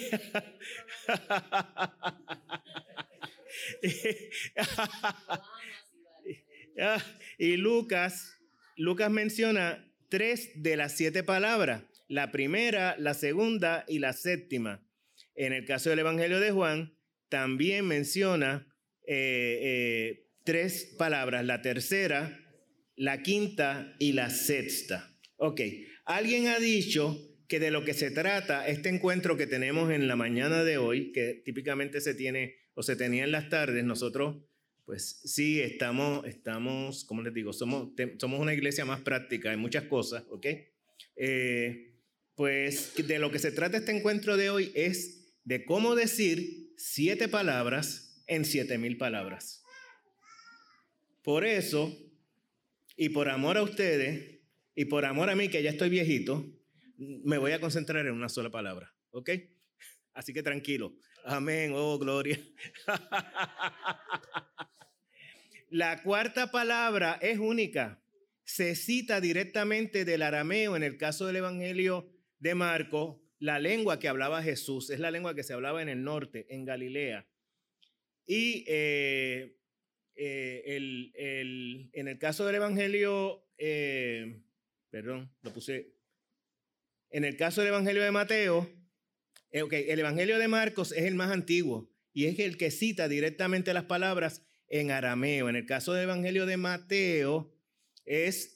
y 7.38 7.56
Lucas, 7.56 8.38
Lucas 8.76 9.10
menciona 9.10 9.88
tres 10.08 10.50
de 10.62 10.76
las 10.76 10.96
siete 10.96 11.22
palabras, 11.22 11.82
la 12.08 12.30
primera, 12.30 12.96
la 12.98 13.14
segunda 13.14 13.84
y 13.88 13.98
la 13.98 14.12
séptima. 14.12 14.86
En 15.34 15.52
el 15.52 15.64
caso 15.64 15.90
del 15.90 16.00
Evangelio 16.00 16.40
de 16.40 16.50
Juan, 16.50 16.96
también 17.28 17.86
menciona 17.86 18.66
eh, 19.06 19.60
eh, 19.62 20.26
tres 20.44 20.94
palabras, 20.98 21.44
la 21.44 21.62
tercera, 21.62 22.40
la 22.96 23.22
quinta 23.22 23.94
y 23.98 24.12
la 24.12 24.30
sexta. 24.30 25.16
Ok, 25.36 25.60
alguien 26.04 26.48
ha 26.48 26.58
dicho 26.58 27.18
que 27.48 27.60
de 27.60 27.70
lo 27.70 27.84
que 27.84 27.94
se 27.94 28.10
trata 28.10 28.66
este 28.66 28.88
encuentro 28.88 29.36
que 29.36 29.46
tenemos 29.46 29.90
en 29.90 30.08
la 30.08 30.16
mañana 30.16 30.64
de 30.64 30.78
hoy, 30.78 31.12
que 31.12 31.42
típicamente 31.44 32.00
se 32.00 32.14
tiene 32.14 32.56
o 32.74 32.82
se 32.82 32.96
tenía 32.96 33.24
en 33.24 33.32
las 33.32 33.48
tardes, 33.48 33.84
nosotros, 33.84 34.42
pues 34.84 35.20
sí, 35.24 35.60
estamos, 35.60 36.26
estamos, 36.26 37.04
como 37.04 37.22
les 37.22 37.34
digo, 37.34 37.52
somos, 37.52 37.90
somos 38.18 38.40
una 38.40 38.54
iglesia 38.54 38.84
más 38.84 39.00
práctica 39.00 39.52
en 39.52 39.58
muchas 39.58 39.84
cosas, 39.84 40.24
¿ok? 40.30 40.46
Eh, 41.16 41.95
pues 42.36 42.92
de 42.96 43.18
lo 43.18 43.30
que 43.30 43.38
se 43.38 43.50
trata 43.50 43.78
este 43.78 43.96
encuentro 43.96 44.36
de 44.36 44.50
hoy 44.50 44.70
es 44.74 45.34
de 45.44 45.64
cómo 45.64 45.94
decir 45.94 46.72
siete 46.76 47.28
palabras 47.28 48.22
en 48.26 48.44
siete 48.44 48.76
mil 48.78 48.98
palabras. 48.98 49.64
Por 51.22 51.44
eso, 51.44 51.96
y 52.94 53.08
por 53.08 53.30
amor 53.30 53.56
a 53.56 53.62
ustedes, 53.62 54.40
y 54.74 54.84
por 54.84 55.06
amor 55.06 55.30
a 55.30 55.34
mí, 55.34 55.48
que 55.48 55.62
ya 55.62 55.70
estoy 55.70 55.88
viejito, 55.88 56.46
me 56.98 57.38
voy 57.38 57.52
a 57.52 57.60
concentrar 57.60 58.06
en 58.06 58.12
una 58.12 58.28
sola 58.28 58.50
palabra, 58.50 58.94
¿ok? 59.10 59.30
Así 60.12 60.32
que 60.32 60.42
tranquilo. 60.42 60.94
Amén, 61.24 61.72
oh 61.74 61.98
gloria. 61.98 62.38
La 65.70 66.02
cuarta 66.02 66.50
palabra 66.50 67.18
es 67.20 67.38
única. 67.38 68.02
Se 68.44 68.76
cita 68.76 69.20
directamente 69.20 70.04
del 70.04 70.22
arameo 70.22 70.76
en 70.76 70.84
el 70.84 70.96
caso 70.96 71.26
del 71.26 71.36
Evangelio 71.36 72.15
de 72.38 72.54
Marco, 72.54 73.22
la 73.38 73.58
lengua 73.58 73.98
que 73.98 74.08
hablaba 74.08 74.42
Jesús, 74.42 74.90
es 74.90 75.00
la 75.00 75.10
lengua 75.10 75.34
que 75.34 75.42
se 75.42 75.52
hablaba 75.52 75.82
en 75.82 75.88
el 75.88 76.02
norte, 76.02 76.46
en 76.48 76.64
Galilea. 76.64 77.26
Y 78.26 78.64
eh, 78.66 79.56
eh, 80.14 81.90
en 81.92 82.08
el 82.08 82.18
caso 82.18 82.46
del 82.46 82.56
Evangelio, 82.56 83.46
eh, 83.58 84.42
perdón, 84.90 85.30
lo 85.42 85.52
puse, 85.52 85.94
en 87.10 87.24
el 87.24 87.36
caso 87.36 87.60
del 87.60 87.68
Evangelio 87.68 88.02
de 88.02 88.10
Mateo, 88.10 88.70
eh, 89.50 89.64
el 89.88 89.98
Evangelio 89.98 90.38
de 90.38 90.48
Marcos 90.48 90.92
es 90.92 91.04
el 91.04 91.14
más 91.14 91.30
antiguo 91.30 91.90
y 92.12 92.26
es 92.26 92.38
el 92.38 92.56
que 92.56 92.70
cita 92.70 93.08
directamente 93.08 93.74
las 93.74 93.84
palabras 93.84 94.42
en 94.68 94.90
arameo. 94.90 95.48
En 95.48 95.56
el 95.56 95.66
caso 95.66 95.92
del 95.92 96.04
Evangelio 96.04 96.46
de 96.46 96.56
Mateo, 96.56 97.54
es 98.04 98.55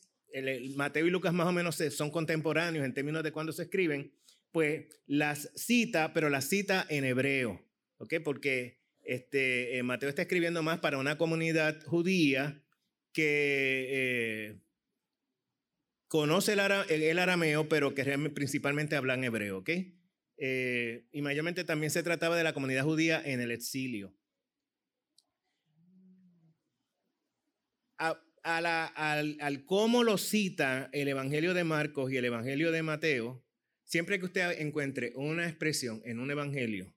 Mateo 0.76 1.06
y 1.06 1.10
Lucas 1.10 1.32
más 1.32 1.46
o 1.46 1.52
menos 1.52 1.76
son 1.76 2.10
contemporáneos 2.10 2.84
en 2.84 2.94
términos 2.94 3.22
de 3.22 3.32
cuándo 3.32 3.52
se 3.52 3.64
escriben, 3.64 4.12
pues 4.52 4.86
las 5.06 5.50
cita, 5.54 6.12
pero 6.12 6.28
las 6.28 6.44
cita 6.48 6.86
en 6.88 7.04
hebreo, 7.04 7.64
¿ok? 7.98 8.14
Porque 8.24 8.80
este, 9.02 9.78
eh, 9.78 9.82
Mateo 9.82 10.08
está 10.08 10.22
escribiendo 10.22 10.62
más 10.62 10.78
para 10.80 10.98
una 10.98 11.18
comunidad 11.18 11.82
judía 11.84 12.62
que 13.12 13.86
eh, 13.90 14.60
conoce 16.08 16.52
el, 16.52 16.60
el, 17.02 17.18
arameo, 17.18 17.68
pero 17.68 17.94
que 17.94 18.04
principalmente 18.34 18.96
habla 18.96 19.14
en 19.14 19.24
hebreo, 19.24 19.58
¿ok? 19.58 19.70
Eh, 20.36 21.06
y 21.12 21.22
mayormente 21.22 21.64
también 21.64 21.90
se 21.90 22.02
trataba 22.02 22.36
de 22.36 22.44
la 22.44 22.52
comunidad 22.52 22.84
judía 22.84 23.20
en 23.24 23.40
el 23.40 23.50
exilio. 23.50 24.14
Al, 28.42 29.64
cómo 29.66 30.04
lo 30.04 30.18
cita 30.18 30.88
el 30.92 31.08
Evangelio 31.08 31.54
de 31.54 31.64
Marcos 31.64 32.10
y 32.12 32.16
el 32.16 32.24
Evangelio 32.24 32.72
de 32.72 32.82
Mateo, 32.82 33.44
siempre 33.84 34.18
que 34.18 34.26
usted 34.26 34.60
encuentre 34.60 35.12
una 35.16 35.48
expresión 35.48 36.02
en 36.04 36.18
un 36.18 36.30
Evangelio 36.30 36.94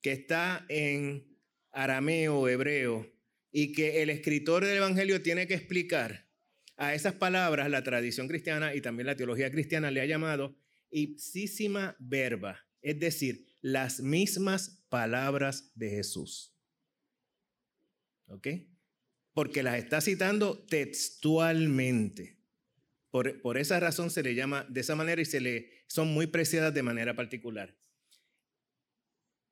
que 0.00 0.12
está 0.12 0.66
en 0.68 1.38
arameo 1.72 2.38
o 2.38 2.48
hebreo 2.48 3.10
y 3.50 3.72
que 3.72 4.02
el 4.02 4.10
escritor 4.10 4.64
del 4.64 4.76
Evangelio 4.76 5.22
tiene 5.22 5.46
que 5.46 5.54
explicar 5.54 6.28
a 6.76 6.94
esas 6.94 7.14
palabras, 7.14 7.70
la 7.70 7.84
tradición 7.84 8.28
cristiana 8.28 8.74
y 8.74 8.80
también 8.80 9.06
la 9.06 9.16
teología 9.16 9.50
cristiana 9.50 9.90
le 9.90 10.00
ha 10.00 10.06
llamado 10.06 10.56
ipsísima 10.90 11.96
verba, 11.98 12.66
es 12.82 12.98
decir, 12.98 13.46
las 13.60 14.00
mismas 14.00 14.84
palabras 14.88 15.72
de 15.74 15.90
Jesús. 15.90 16.54
¿Ok? 18.26 18.48
Porque 19.34 19.62
las 19.62 19.76
está 19.76 20.00
citando 20.00 20.58
textualmente. 20.66 22.38
Por, 23.10 23.42
por, 23.42 23.58
esa 23.58 23.78
razón 23.78 24.10
se 24.10 24.22
le 24.22 24.34
llama 24.34 24.64
de 24.70 24.80
esa 24.80 24.96
manera 24.96 25.20
y 25.20 25.24
se 25.24 25.40
le 25.40 25.84
son 25.86 26.08
muy 26.08 26.26
preciadas 26.26 26.72
de 26.72 26.82
manera 26.82 27.14
particular. 27.14 27.76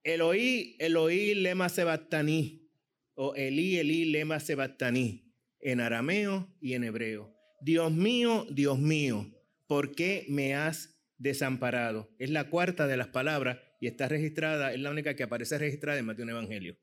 Eloí, 0.02 0.76
Eloí 0.78 1.34
lema 1.34 1.68
sebastaní, 1.68 2.70
o 3.14 3.34
Elí, 3.34 3.78
Elí 3.78 4.06
lema 4.06 4.40
sebastaní, 4.40 5.32
en 5.60 5.80
arameo 5.80 6.48
y 6.60 6.72
en 6.72 6.84
hebreo. 6.84 7.36
Dios 7.60 7.92
mío, 7.92 8.46
Dios 8.50 8.78
mío, 8.78 9.30
¿por 9.68 9.94
qué 9.94 10.24
me 10.28 10.54
has 10.54 10.92
desamparado. 11.22 12.10
Es 12.18 12.30
la 12.30 12.50
cuarta 12.50 12.86
de 12.88 12.96
las 12.96 13.08
palabras 13.08 13.58
y 13.80 13.86
está 13.86 14.08
registrada, 14.08 14.72
es 14.72 14.80
la 14.80 14.90
única 14.90 15.14
que 15.14 15.22
aparece 15.22 15.56
registrada 15.56 15.98
en 15.98 16.08
un 16.08 16.30
evangelio. 16.30 16.76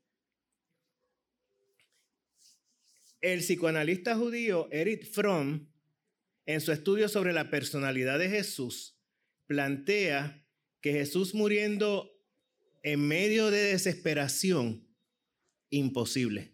El 3.22 3.40
psicoanalista 3.40 4.16
judío 4.16 4.70
Eric 4.72 5.06
Fromm, 5.06 5.68
en 6.46 6.62
su 6.62 6.72
estudio 6.72 7.10
sobre 7.10 7.34
la 7.34 7.50
personalidad 7.50 8.18
de 8.18 8.30
Jesús, 8.30 8.98
plantea 9.46 10.46
que 10.82 10.94
Jesús 10.94 11.36
muriendo 11.36 12.10
en 12.82 13.06
medio 13.06 13.52
de 13.52 13.60
desesperación, 13.60 14.88
imposible. 15.70 16.54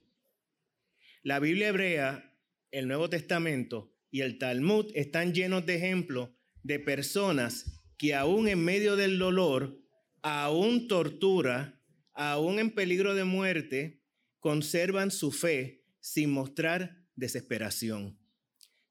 La 1.21 1.39
Biblia 1.39 1.67
hebrea, 1.67 2.35
el 2.71 2.87
Nuevo 2.87 3.09
Testamento 3.09 3.93
y 4.09 4.21
el 4.21 4.39
Talmud 4.39 4.91
están 4.95 5.35
llenos 5.35 5.67
de 5.67 5.75
ejemplos 5.75 6.31
de 6.63 6.79
personas 6.79 7.83
que 7.97 8.15
aún 8.15 8.47
en 8.47 8.63
medio 8.63 8.95
del 8.95 9.19
dolor, 9.19 9.79
aún 10.23 10.87
tortura, 10.87 11.79
aún 12.13 12.57
en 12.57 12.71
peligro 12.71 13.13
de 13.13 13.23
muerte, 13.23 14.01
conservan 14.39 15.11
su 15.11 15.31
fe, 15.31 15.84
sin 16.05 16.29
mostrar 16.29 17.03
desesperación. 17.15 18.19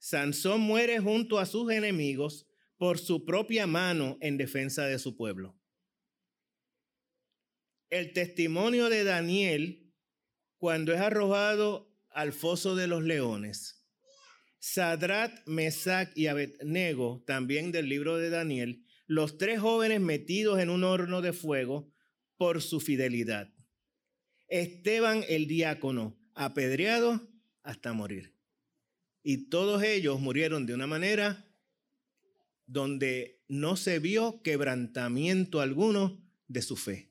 Sansón 0.00 0.60
muere 0.62 0.98
junto 0.98 1.38
a 1.38 1.46
sus 1.46 1.70
enemigos 1.70 2.48
por 2.76 2.98
su 2.98 3.24
propia 3.24 3.68
mano 3.68 4.18
en 4.20 4.36
defensa 4.36 4.84
de 4.86 4.98
su 4.98 5.16
pueblo. 5.16 5.56
El 7.88 8.12
testimonio 8.12 8.88
de 8.88 9.04
Daniel 9.04 9.94
cuando 10.58 10.92
es 10.92 10.98
arrojado 10.98 11.96
al 12.10 12.32
foso 12.32 12.74
de 12.74 12.88
los 12.88 13.04
leones. 13.04 13.86
Sadrat, 14.58 15.46
Mesach 15.46 16.10
y 16.16 16.26
Abednego, 16.26 17.22
también 17.28 17.70
del 17.70 17.88
libro 17.88 18.16
de 18.16 18.30
Daniel, 18.30 18.84
los 19.06 19.38
tres 19.38 19.60
jóvenes 19.60 20.00
metidos 20.00 20.58
en 20.58 20.68
un 20.68 20.82
horno 20.82 21.22
de 21.22 21.32
fuego 21.32 21.92
por 22.36 22.60
su 22.60 22.80
fidelidad. 22.80 23.54
Esteban 24.48 25.24
el 25.28 25.46
diácono, 25.46 26.18
apedreado 26.34 27.20
hasta 27.62 27.92
morir. 27.92 28.34
Y 29.22 29.48
todos 29.48 29.82
ellos 29.82 30.20
murieron 30.20 30.66
de 30.66 30.74
una 30.74 30.86
manera 30.86 31.44
donde 32.66 33.42
no 33.48 33.76
se 33.76 33.98
vio 33.98 34.42
quebrantamiento 34.42 35.60
alguno 35.60 36.22
de 36.48 36.62
su 36.62 36.76
fe. 36.76 37.10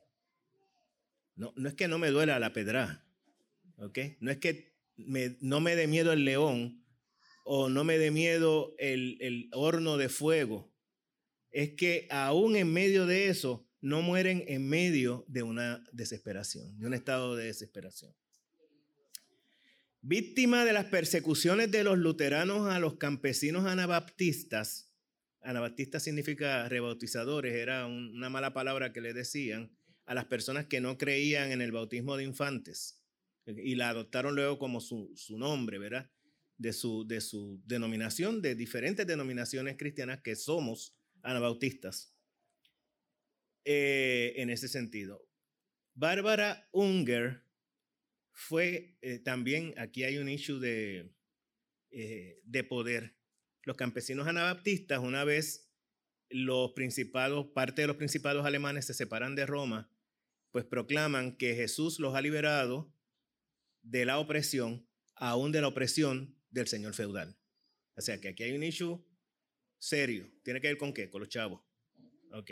No, 1.35 1.53
no 1.55 1.67
es 1.67 1.75
que 1.75 1.87
no 1.87 1.97
me 1.97 2.09
duela 2.09 2.39
la 2.39 2.53
pedra, 2.53 3.03
¿ok? 3.77 3.99
No 4.19 4.31
es 4.31 4.37
que 4.37 4.73
no 4.95 5.59
me 5.59 5.75
dé 5.75 5.87
miedo 5.87 6.13
el 6.13 6.25
león 6.25 6.83
o 7.43 7.69
no 7.69 7.83
me 7.83 7.97
dé 7.97 8.11
miedo 8.11 8.75
el, 8.77 9.17
el 9.19 9.49
horno 9.53 9.97
de 9.97 10.09
fuego. 10.09 10.71
Es 11.51 11.73
que 11.73 12.07
aún 12.09 12.55
en 12.55 12.71
medio 12.71 13.05
de 13.05 13.29
eso, 13.29 13.67
no 13.81 14.01
mueren 14.01 14.45
en 14.47 14.67
medio 14.69 15.25
de 15.27 15.43
una 15.43 15.83
desesperación, 15.91 16.79
de 16.79 16.87
un 16.87 16.93
estado 16.93 17.35
de 17.35 17.45
desesperación. 17.45 18.15
Víctima 20.05 20.65
de 20.65 20.73
las 20.73 20.87
persecuciones 20.87 21.71
de 21.71 21.85
los 21.85 21.97
luteranos 21.97 22.69
a 22.69 22.77
los 22.77 22.97
campesinos 22.97 23.65
anabaptistas, 23.65 24.93
anabaptistas 25.41 26.03
significa 26.03 26.67
rebautizadores, 26.67 27.55
era 27.55 27.85
una 27.85 28.29
mala 28.29 28.51
palabra 28.51 28.91
que 28.91 28.99
le 28.99 29.13
decían 29.13 29.71
a 30.05 30.13
las 30.13 30.25
personas 30.25 30.65
que 30.65 30.81
no 30.81 30.97
creían 30.97 31.53
en 31.53 31.61
el 31.61 31.71
bautismo 31.71 32.17
de 32.17 32.25
infantes 32.25 33.01
y 33.45 33.75
la 33.75 33.87
adoptaron 33.87 34.35
luego 34.35 34.59
como 34.59 34.81
su, 34.81 35.15
nombre, 35.37 35.79
¿verdad? 35.79 36.11
De 36.57 36.73
su, 36.73 37.07
de 37.07 37.21
su 37.21 37.61
denominación, 37.65 38.41
de 38.41 38.55
diferentes 38.55 39.07
denominaciones 39.07 39.77
cristianas 39.77 40.19
que 40.21 40.35
somos 40.35 40.97
anabautistas. 41.21 42.13
Eh, 43.63 44.33
en 44.35 44.49
ese 44.49 44.67
sentido. 44.67 45.25
Bárbara 45.93 46.67
Unger 46.73 47.42
fue 48.33 48.97
eh, 49.01 49.19
también, 49.19 49.73
aquí 49.77 50.03
hay 50.03 50.17
un 50.17 50.27
issue 50.27 50.59
de, 50.59 51.15
eh, 51.91 52.41
de 52.43 52.63
poder. 52.63 53.15
Los 53.61 53.77
campesinos 53.77 54.27
anabaptistas, 54.27 54.99
una 54.99 55.23
vez 55.23 55.71
los 56.29 56.71
principados, 56.71 57.47
parte 57.53 57.81
de 57.81 57.87
los 57.87 57.95
principados 57.95 58.45
alemanes 58.45 58.85
se 58.85 58.93
separan 58.93 59.35
de 59.35 59.45
Roma, 59.45 59.89
pues 60.51 60.65
proclaman 60.65 61.37
que 61.37 61.55
Jesús 61.55 61.99
los 61.99 62.15
ha 62.15 62.21
liberado 62.21 62.91
de 63.83 64.05
la 64.05 64.17
opresión, 64.17 64.87
aún 65.15 65.51
de 65.51 65.61
la 65.61 65.67
opresión 65.67 66.35
del 66.49 66.67
señor 66.67 66.93
feudal. 66.93 67.37
O 67.95 68.01
sea 68.01 68.19
que 68.19 68.29
aquí 68.29 68.43
hay 68.43 68.53
un 68.53 68.63
issue 68.63 69.05
serio. 69.77 70.29
¿Tiene 70.43 70.59
que 70.59 70.67
ver 70.67 70.77
con 70.77 70.93
qué? 70.93 71.09
Con 71.09 71.21
los 71.21 71.29
chavos. 71.29 71.61
Ok. 72.31 72.51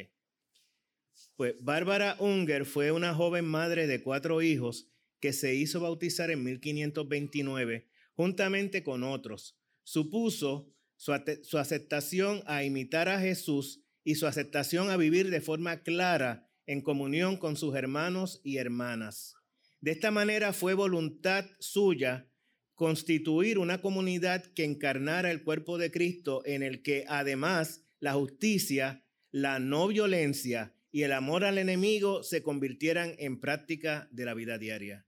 Pues 1.36 1.56
Bárbara 1.62 2.16
Unger 2.20 2.66
fue 2.66 2.92
una 2.92 3.16
joven 3.16 3.46
madre 3.46 3.88
de 3.88 4.04
cuatro 4.04 4.42
hijos 4.42 4.91
que 5.22 5.32
se 5.32 5.56
hizo 5.56 5.80
bautizar 5.80 6.32
en 6.32 6.44
1529 6.44 7.88
juntamente 8.14 8.84
con 8.84 9.04
otros. 9.04 9.58
Supuso 9.84 10.72
su, 10.96 11.14
aceptación 11.58 12.44
a 12.46 12.64
imitar 12.64 13.10
a 13.10 13.20
Jesús 13.20 13.82
y 14.04 14.16
su 14.16 14.28
aceptación 14.28 14.90
a 14.90 14.98
vivir 14.98 15.30
de 15.30 15.42
forma 15.42 15.82
clara 15.84 16.48
en 16.68 16.82
comunión 16.82 17.38
con 17.38 17.56
sus 17.56 17.76
hermanos 17.76 18.42
y 18.44 18.58
hermanas. 18.58 19.34
De 19.80 19.92
esta 19.92 20.12
manera 20.12 20.54
fue 20.54 20.74
voluntad 20.74 21.46
suya 21.60 22.28
constituir 22.76 23.58
una 23.58 23.82
comunidad 23.82 24.44
que 24.54 24.64
encarnara 24.64 25.32
el 25.32 25.44
cuerpo 25.44 25.78
de 25.78 25.92
Cristo 25.92 26.44
en 26.46 26.62
el 26.64 26.82
que 26.84 27.06
además 27.08 27.84
la 28.00 28.14
justicia, 28.14 29.04
la 29.32 29.60
no 29.60 29.88
violencia 29.88 30.76
y 30.92 31.04
el 31.04 31.14
amor 31.14 31.44
al 31.44 31.58
enemigo 31.58 32.24
se 32.24 32.44
convirtieran 32.44 33.16
en 33.18 33.40
práctica 33.40 34.08
de 34.12 34.26
la 34.26 34.34
vida 34.34 34.58
diaria. 34.58 35.06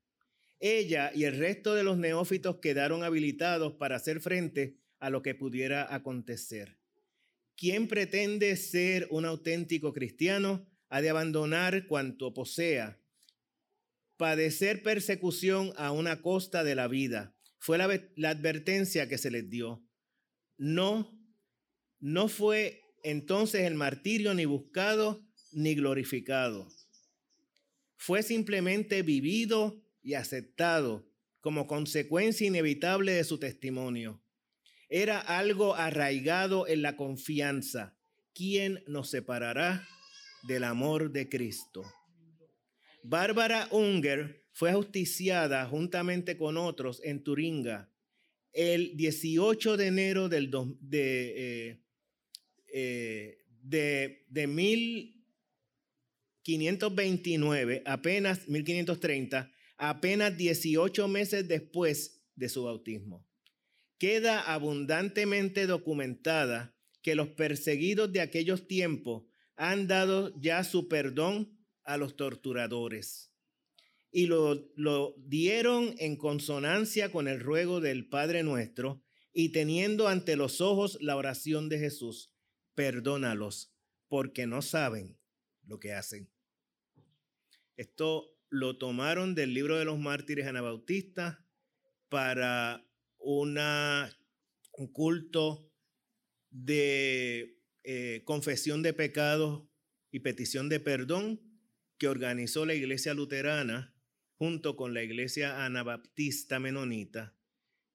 Ella 0.65 1.11
y 1.13 1.25
el 1.25 1.37
resto 1.37 1.75
de 1.75 1.83
los 1.83 1.97
neófitos 1.97 2.59
quedaron 2.61 3.03
habilitados 3.03 3.73
para 3.73 3.97
hacer 3.97 4.21
frente 4.21 4.77
a 4.99 5.09
lo 5.09 5.21
que 5.21 5.35
pudiera 5.35 5.93
acontecer. 5.93 6.79
Quien 7.57 7.89
pretende 7.89 8.55
ser 8.55 9.09
un 9.11 9.25
auténtico 9.25 9.91
cristiano 9.91 10.65
ha 10.87 11.01
de 11.01 11.09
abandonar 11.09 11.85
cuanto 11.85 12.33
posea, 12.33 12.97
padecer 14.15 14.83
persecución 14.83 15.73
a 15.75 15.91
una 15.91 16.21
costa 16.21 16.63
de 16.63 16.75
la 16.75 16.87
vida. 16.87 17.35
Fue 17.57 17.77
la, 17.77 18.01
la 18.15 18.29
advertencia 18.29 19.09
que 19.09 19.17
se 19.17 19.31
les 19.31 19.49
dio. 19.49 19.85
No, 20.57 21.11
no 21.99 22.29
fue 22.29 22.81
entonces 23.03 23.63
el 23.63 23.75
martirio 23.75 24.33
ni 24.33 24.45
buscado 24.45 25.27
ni 25.51 25.75
glorificado. 25.75 26.69
Fue 27.97 28.23
simplemente 28.23 29.01
vivido 29.01 29.82
y 30.03 30.13
aceptado 30.13 31.09
como 31.41 31.67
consecuencia 31.67 32.47
inevitable 32.47 33.13
de 33.13 33.23
su 33.23 33.39
testimonio. 33.39 34.21
Era 34.89 35.19
algo 35.19 35.75
arraigado 35.75 36.67
en 36.67 36.81
la 36.81 36.95
confianza. 36.95 37.97
¿Quién 38.33 38.83
nos 38.87 39.09
separará 39.09 39.87
del 40.47 40.63
amor 40.63 41.11
de 41.11 41.29
Cristo? 41.29 41.83
Bárbara 43.03 43.67
Unger 43.71 44.45
fue 44.51 44.73
justiciada 44.73 45.65
juntamente 45.65 46.37
con 46.37 46.57
otros 46.57 47.01
en 47.03 47.23
Turinga 47.23 47.89
el 48.53 48.95
18 48.95 49.77
de 49.77 49.87
enero 49.87 50.29
del 50.29 50.51
de, 50.79 51.69
eh, 51.71 51.83
eh, 52.71 53.37
de, 53.61 54.25
de 54.29 54.47
mil 54.47 55.25
529, 56.43 57.83
apenas 57.85 58.47
1530, 58.47 59.51
apenas 59.77 60.37
18 60.37 61.07
meses 61.07 61.47
después 61.47 62.23
de 62.35 62.49
su 62.49 62.63
bautismo. 62.63 63.27
Queda 63.97 64.41
abundantemente 64.41 65.67
documentada 65.67 66.75
que 67.01 67.15
los 67.15 67.29
perseguidos 67.29 68.11
de 68.11 68.21
aquellos 68.21 68.67
tiempos 68.67 69.23
han 69.55 69.87
dado 69.87 70.33
ya 70.39 70.63
su 70.63 70.87
perdón 70.87 71.57
a 71.83 71.97
los 71.97 72.15
torturadores 72.15 73.33
y 74.13 74.27
lo, 74.27 74.71
lo 74.75 75.15
dieron 75.17 75.95
en 75.97 76.15
consonancia 76.15 77.11
con 77.11 77.27
el 77.27 77.39
ruego 77.39 77.81
del 77.81 78.07
Padre 78.07 78.43
nuestro 78.43 79.03
y 79.33 79.49
teniendo 79.49 80.07
ante 80.07 80.35
los 80.35 80.61
ojos 80.61 80.99
la 81.01 81.15
oración 81.17 81.67
de 81.67 81.79
Jesús, 81.79 82.31
perdónalos 82.75 83.73
porque 84.07 84.45
no 84.45 84.61
saben 84.61 85.17
lo 85.65 85.79
que 85.79 85.93
hacen. 85.93 86.31
Esto 87.75 88.32
lo 88.53 88.77
tomaron 88.77 89.33
del 89.33 89.55
libro 89.55 89.79
de 89.79 89.85
los 89.85 89.97
mártires 89.97 90.45
anabautistas 90.45 91.39
para 92.07 92.87
una, 93.17 94.15
un 94.73 94.93
culto 94.93 95.73
de 96.51 97.59
eh, 97.83 98.21
confesión 98.25 98.83
de 98.83 98.93
pecados 98.93 99.67
y 100.11 100.19
petición 100.19 100.69
de 100.69 100.79
perdón 100.79 101.41
que 101.97 102.07
organizó 102.07 102.67
la 102.67 102.75
iglesia 102.75 103.15
luterana 103.15 103.95
junto 104.35 104.75
con 104.75 104.93
la 104.93 105.01
iglesia 105.01 105.65
anabaptista 105.65 106.59
menonita 106.59 107.35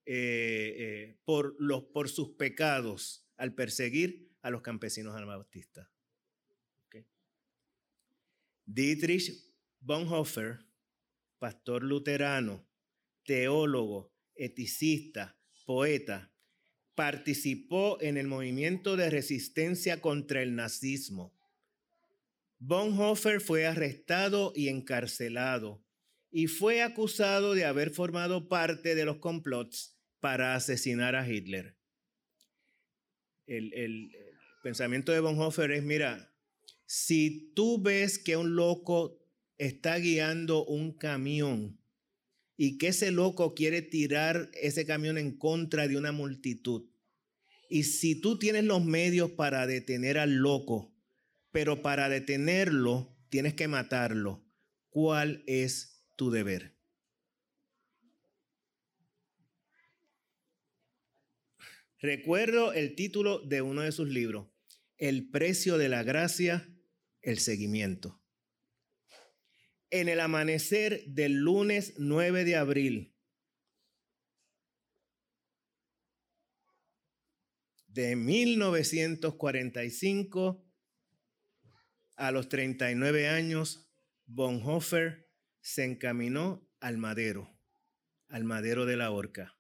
eh, 0.06 0.74
eh, 0.76 1.18
por, 1.24 1.54
los, 1.60 1.84
por 1.84 2.08
sus 2.08 2.30
pecados 2.30 3.24
al 3.36 3.54
perseguir 3.54 4.32
a 4.42 4.50
los 4.50 4.62
campesinos 4.62 5.14
anabaptistas. 5.14 5.88
Dietrich 8.66 9.47
Bonhoeffer, 9.80 10.58
pastor 11.38 11.82
luterano, 11.82 12.66
teólogo, 13.24 14.12
eticista, 14.34 15.38
poeta, 15.64 16.32
participó 16.94 18.00
en 18.00 18.16
el 18.16 18.26
movimiento 18.26 18.96
de 18.96 19.10
resistencia 19.10 20.00
contra 20.00 20.42
el 20.42 20.56
nazismo. 20.56 21.32
Bonhoeffer 22.58 23.40
fue 23.40 23.66
arrestado 23.66 24.52
y 24.56 24.68
encarcelado 24.68 25.84
y 26.30 26.48
fue 26.48 26.82
acusado 26.82 27.54
de 27.54 27.64
haber 27.64 27.90
formado 27.90 28.48
parte 28.48 28.94
de 28.94 29.04
los 29.04 29.18
complots 29.18 29.96
para 30.20 30.54
asesinar 30.54 31.14
a 31.14 31.28
Hitler. 31.28 31.76
El, 33.46 33.72
el 33.74 34.10
pensamiento 34.62 35.12
de 35.12 35.20
Bonhoeffer 35.20 35.70
es, 35.70 35.84
mira, 35.84 36.34
si 36.84 37.52
tú 37.54 37.80
ves 37.80 38.18
que 38.18 38.36
un 38.36 38.56
loco 38.56 39.27
está 39.58 39.98
guiando 39.98 40.64
un 40.64 40.92
camión 40.92 41.80
y 42.56 42.78
que 42.78 42.88
ese 42.88 43.10
loco 43.10 43.54
quiere 43.54 43.82
tirar 43.82 44.50
ese 44.54 44.86
camión 44.86 45.18
en 45.18 45.36
contra 45.36 45.86
de 45.86 45.96
una 45.96 46.12
multitud. 46.12 46.88
Y 47.68 47.84
si 47.84 48.20
tú 48.20 48.38
tienes 48.38 48.64
los 48.64 48.84
medios 48.84 49.32
para 49.32 49.66
detener 49.66 50.18
al 50.18 50.36
loco, 50.36 50.94
pero 51.52 51.82
para 51.82 52.08
detenerlo 52.08 53.16
tienes 53.28 53.54
que 53.54 53.68
matarlo, 53.68 54.44
¿cuál 54.88 55.44
es 55.46 56.04
tu 56.16 56.30
deber? 56.30 56.76
Recuerdo 62.00 62.72
el 62.72 62.94
título 62.94 63.40
de 63.40 63.60
uno 63.60 63.82
de 63.82 63.90
sus 63.90 64.08
libros, 64.08 64.48
El 64.96 65.30
precio 65.30 65.78
de 65.78 65.88
la 65.88 66.04
gracia, 66.04 66.68
el 67.22 67.38
seguimiento 67.38 68.20
en 69.90 70.08
el 70.08 70.20
amanecer 70.20 71.04
del 71.06 71.34
lunes 71.34 71.94
9 71.98 72.44
de 72.44 72.56
abril 72.56 73.18
de 77.98 78.14
1945 78.14 80.64
a 82.14 82.30
los 82.30 82.48
39 82.48 83.28
años, 83.28 83.90
Bonhoeffer 84.26 85.28
se 85.60 85.84
encaminó 85.84 86.70
al 86.78 86.96
madero, 86.96 87.58
al 88.28 88.44
madero 88.44 88.86
de 88.86 88.96
la 88.96 89.10
horca. 89.10 89.58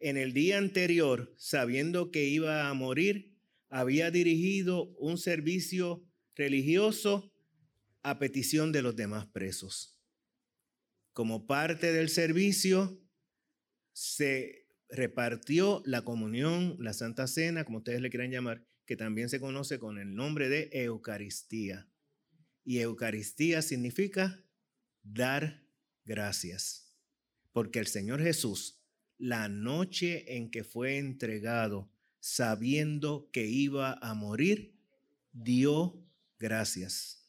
En 0.00 0.16
el 0.16 0.32
día 0.32 0.58
anterior, 0.58 1.32
sabiendo 1.36 2.10
que 2.10 2.24
iba 2.24 2.68
a 2.68 2.74
morir, 2.74 3.38
había 3.68 4.10
dirigido 4.10 4.86
un 4.98 5.16
servicio 5.16 6.04
religioso 6.34 7.32
a 8.06 8.20
petición 8.20 8.70
de 8.70 8.82
los 8.82 8.94
demás 8.94 9.26
presos. 9.26 9.98
Como 11.12 11.48
parte 11.48 11.92
del 11.92 12.08
servicio, 12.08 13.04
se 13.92 14.68
repartió 14.88 15.82
la 15.84 16.04
comunión, 16.04 16.76
la 16.78 16.92
Santa 16.92 17.26
Cena, 17.26 17.64
como 17.64 17.78
ustedes 17.78 18.00
le 18.00 18.08
quieran 18.08 18.30
llamar, 18.30 18.64
que 18.84 18.96
también 18.96 19.28
se 19.28 19.40
conoce 19.40 19.80
con 19.80 19.98
el 19.98 20.14
nombre 20.14 20.48
de 20.48 20.70
Eucaristía. 20.70 21.90
Y 22.62 22.78
Eucaristía 22.78 23.60
significa 23.60 24.40
dar 25.02 25.66
gracias. 26.04 26.94
Porque 27.50 27.80
el 27.80 27.88
Señor 27.88 28.22
Jesús, 28.22 28.84
la 29.18 29.48
noche 29.48 30.36
en 30.36 30.52
que 30.52 30.62
fue 30.62 30.98
entregado, 30.98 31.90
sabiendo 32.20 33.28
que 33.32 33.46
iba 33.46 33.98
a 34.00 34.14
morir, 34.14 34.78
dio 35.32 36.06
gracias. 36.38 37.25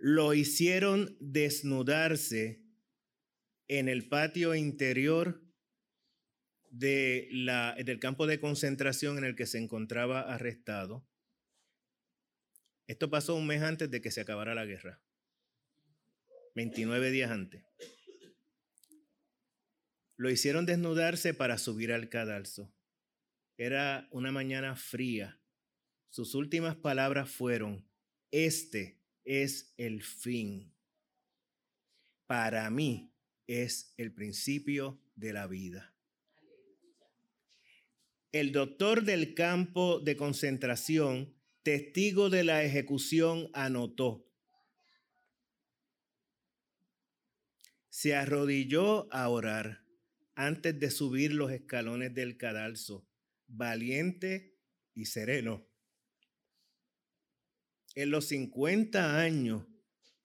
Lo 0.00 0.32
hicieron 0.32 1.14
desnudarse 1.20 2.64
en 3.68 3.86
el 3.86 4.08
patio 4.08 4.54
interior 4.54 5.44
de 6.70 7.28
la, 7.30 7.74
del 7.74 8.00
campo 8.00 8.26
de 8.26 8.40
concentración 8.40 9.18
en 9.18 9.24
el 9.24 9.36
que 9.36 9.44
se 9.44 9.58
encontraba 9.58 10.22
arrestado. 10.22 11.06
Esto 12.86 13.10
pasó 13.10 13.34
un 13.34 13.46
mes 13.46 13.62
antes 13.62 13.90
de 13.90 14.00
que 14.00 14.10
se 14.10 14.22
acabara 14.22 14.54
la 14.54 14.64
guerra, 14.64 15.02
29 16.54 17.10
días 17.10 17.30
antes. 17.30 17.62
Lo 20.16 20.30
hicieron 20.30 20.64
desnudarse 20.64 21.34
para 21.34 21.58
subir 21.58 21.92
al 21.92 22.08
cadalso. 22.08 22.74
Era 23.58 24.08
una 24.12 24.32
mañana 24.32 24.76
fría. 24.76 25.38
Sus 26.08 26.34
últimas 26.34 26.74
palabras 26.74 27.30
fueron, 27.30 27.86
este 28.30 28.99
es 29.24 29.74
el 29.76 30.02
fin. 30.02 30.72
Para 32.26 32.70
mí 32.70 33.12
es 33.46 33.94
el 33.96 34.12
principio 34.12 35.00
de 35.16 35.32
la 35.32 35.46
vida. 35.46 35.94
El 38.32 38.52
doctor 38.52 39.02
del 39.02 39.34
campo 39.34 39.98
de 39.98 40.16
concentración, 40.16 41.34
testigo 41.64 42.30
de 42.30 42.44
la 42.44 42.62
ejecución, 42.62 43.50
anotó. 43.54 44.24
Se 47.88 48.14
arrodilló 48.14 49.12
a 49.12 49.28
orar 49.28 49.84
antes 50.36 50.78
de 50.78 50.90
subir 50.90 51.34
los 51.34 51.50
escalones 51.50 52.14
del 52.14 52.36
cadalso, 52.36 53.04
valiente 53.48 54.56
y 54.94 55.06
sereno. 55.06 55.69
En 58.00 58.10
los 58.10 58.28
50 58.28 59.20
años 59.20 59.66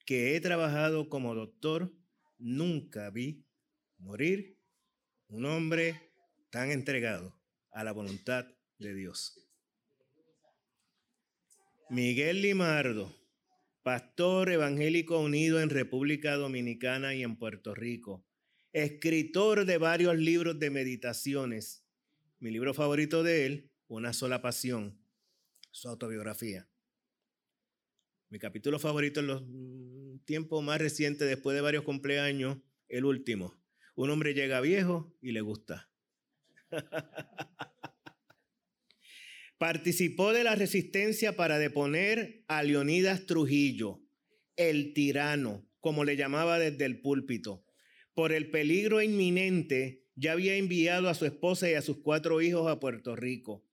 que 0.05 0.33
he 0.33 0.39
trabajado 0.39 1.09
como 1.09 1.35
doctor, 1.35 1.93
nunca 2.37 3.09
vi 3.09 3.43
morir 3.97 4.57
un 5.27 5.45
hombre 5.45 5.99
tan 6.51 6.71
entregado 6.71 7.37
a 7.71 7.83
la 7.83 7.91
voluntad 7.91 8.47
de 8.79 8.95
Dios. 8.95 9.45
Miguel 11.89 12.43
Limardo, 12.43 13.13
pastor 13.83 14.51
evangélico 14.51 15.19
unido 15.19 15.59
en 15.59 15.69
República 15.69 16.35
Dominicana 16.35 17.13
y 17.13 17.23
en 17.23 17.35
Puerto 17.35 17.75
Rico, 17.75 18.25
escritor 18.71 19.65
de 19.65 19.77
varios 19.77 20.15
libros 20.15 20.57
de 20.59 20.69
meditaciones. 20.69 21.83
Mi 22.39 22.51
libro 22.51 22.73
favorito 22.73 23.21
de 23.21 23.45
él, 23.45 23.71
Una 23.89 24.13
sola 24.13 24.41
pasión, 24.41 24.97
su 25.71 25.89
autobiografía. 25.89 26.69
Mi 28.29 28.39
capítulo 28.39 28.79
favorito 28.79 29.19
en 29.19 29.27
los 29.27 29.43
mm, 29.45 30.19
tiempos 30.25 30.63
más 30.63 30.79
recientes, 30.81 31.27
después 31.27 31.55
de 31.55 31.61
varios 31.61 31.83
cumpleaños, 31.83 32.57
el 32.89 33.05
último. 33.05 33.61
Un 33.95 34.09
hombre 34.09 34.33
llega 34.33 34.61
viejo 34.61 35.15
y 35.21 35.31
le 35.31 35.41
gusta. 35.41 35.89
Participó 39.57 40.33
de 40.33 40.43
la 40.43 40.55
resistencia 40.55 41.35
para 41.35 41.59
deponer 41.59 42.43
a 42.47 42.63
Leonidas 42.63 43.25
Trujillo, 43.25 44.01
el 44.57 44.93
tirano, 44.93 45.69
como 45.79 46.03
le 46.03 46.17
llamaba 46.17 46.59
desde 46.59 46.85
el 46.85 47.01
púlpito. 47.01 47.63
Por 48.13 48.33
el 48.33 48.49
peligro 48.49 49.01
inminente, 49.01 50.07
ya 50.15 50.31
había 50.31 50.55
enviado 50.55 51.09
a 51.09 51.13
su 51.13 51.25
esposa 51.25 51.69
y 51.69 51.75
a 51.75 51.81
sus 51.81 51.97
cuatro 51.97 52.41
hijos 52.41 52.69
a 52.69 52.79
Puerto 52.79 53.15
Rico. 53.15 53.63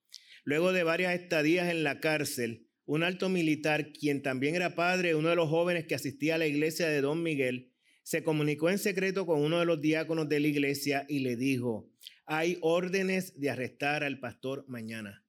Luego 0.45 0.73
de 0.73 0.83
varias 0.83 1.15
estadías 1.15 1.71
en 1.71 1.85
la 1.85 2.01
cárcel, 2.01 2.69
un 2.85 3.03
alto 3.03 3.29
militar, 3.29 3.93
quien 3.93 4.23
también 4.23 4.55
era 4.55 4.75
padre 4.75 5.15
uno 5.15 5.29
de 5.29 5.37
los 5.37 5.49
jóvenes 5.49 5.87
que 5.87 5.95
asistía 5.95 6.35
a 6.35 6.39
la 6.39 6.47
iglesia 6.47 6.89
de 6.89 7.01
Don 7.01 7.23
Miguel, 7.23 7.73
se 8.03 8.25
comunicó 8.25 8.69
en 8.69 8.79
secreto 8.79 9.27
con 9.27 9.41
uno 9.41 9.61
de 9.61 9.65
los 9.65 9.81
diáconos 9.81 10.29
de 10.29 10.41
la 10.41 10.49
iglesia 10.49 11.07
y 11.09 11.21
le 11.21 11.37
dijo, 11.37 11.91
hay 12.27 12.59
órdenes 12.61 13.39
de 13.39 13.51
arrestar 13.51 14.03
al 14.03 14.19
pastor 14.19 14.65
mañana. 14.69 15.25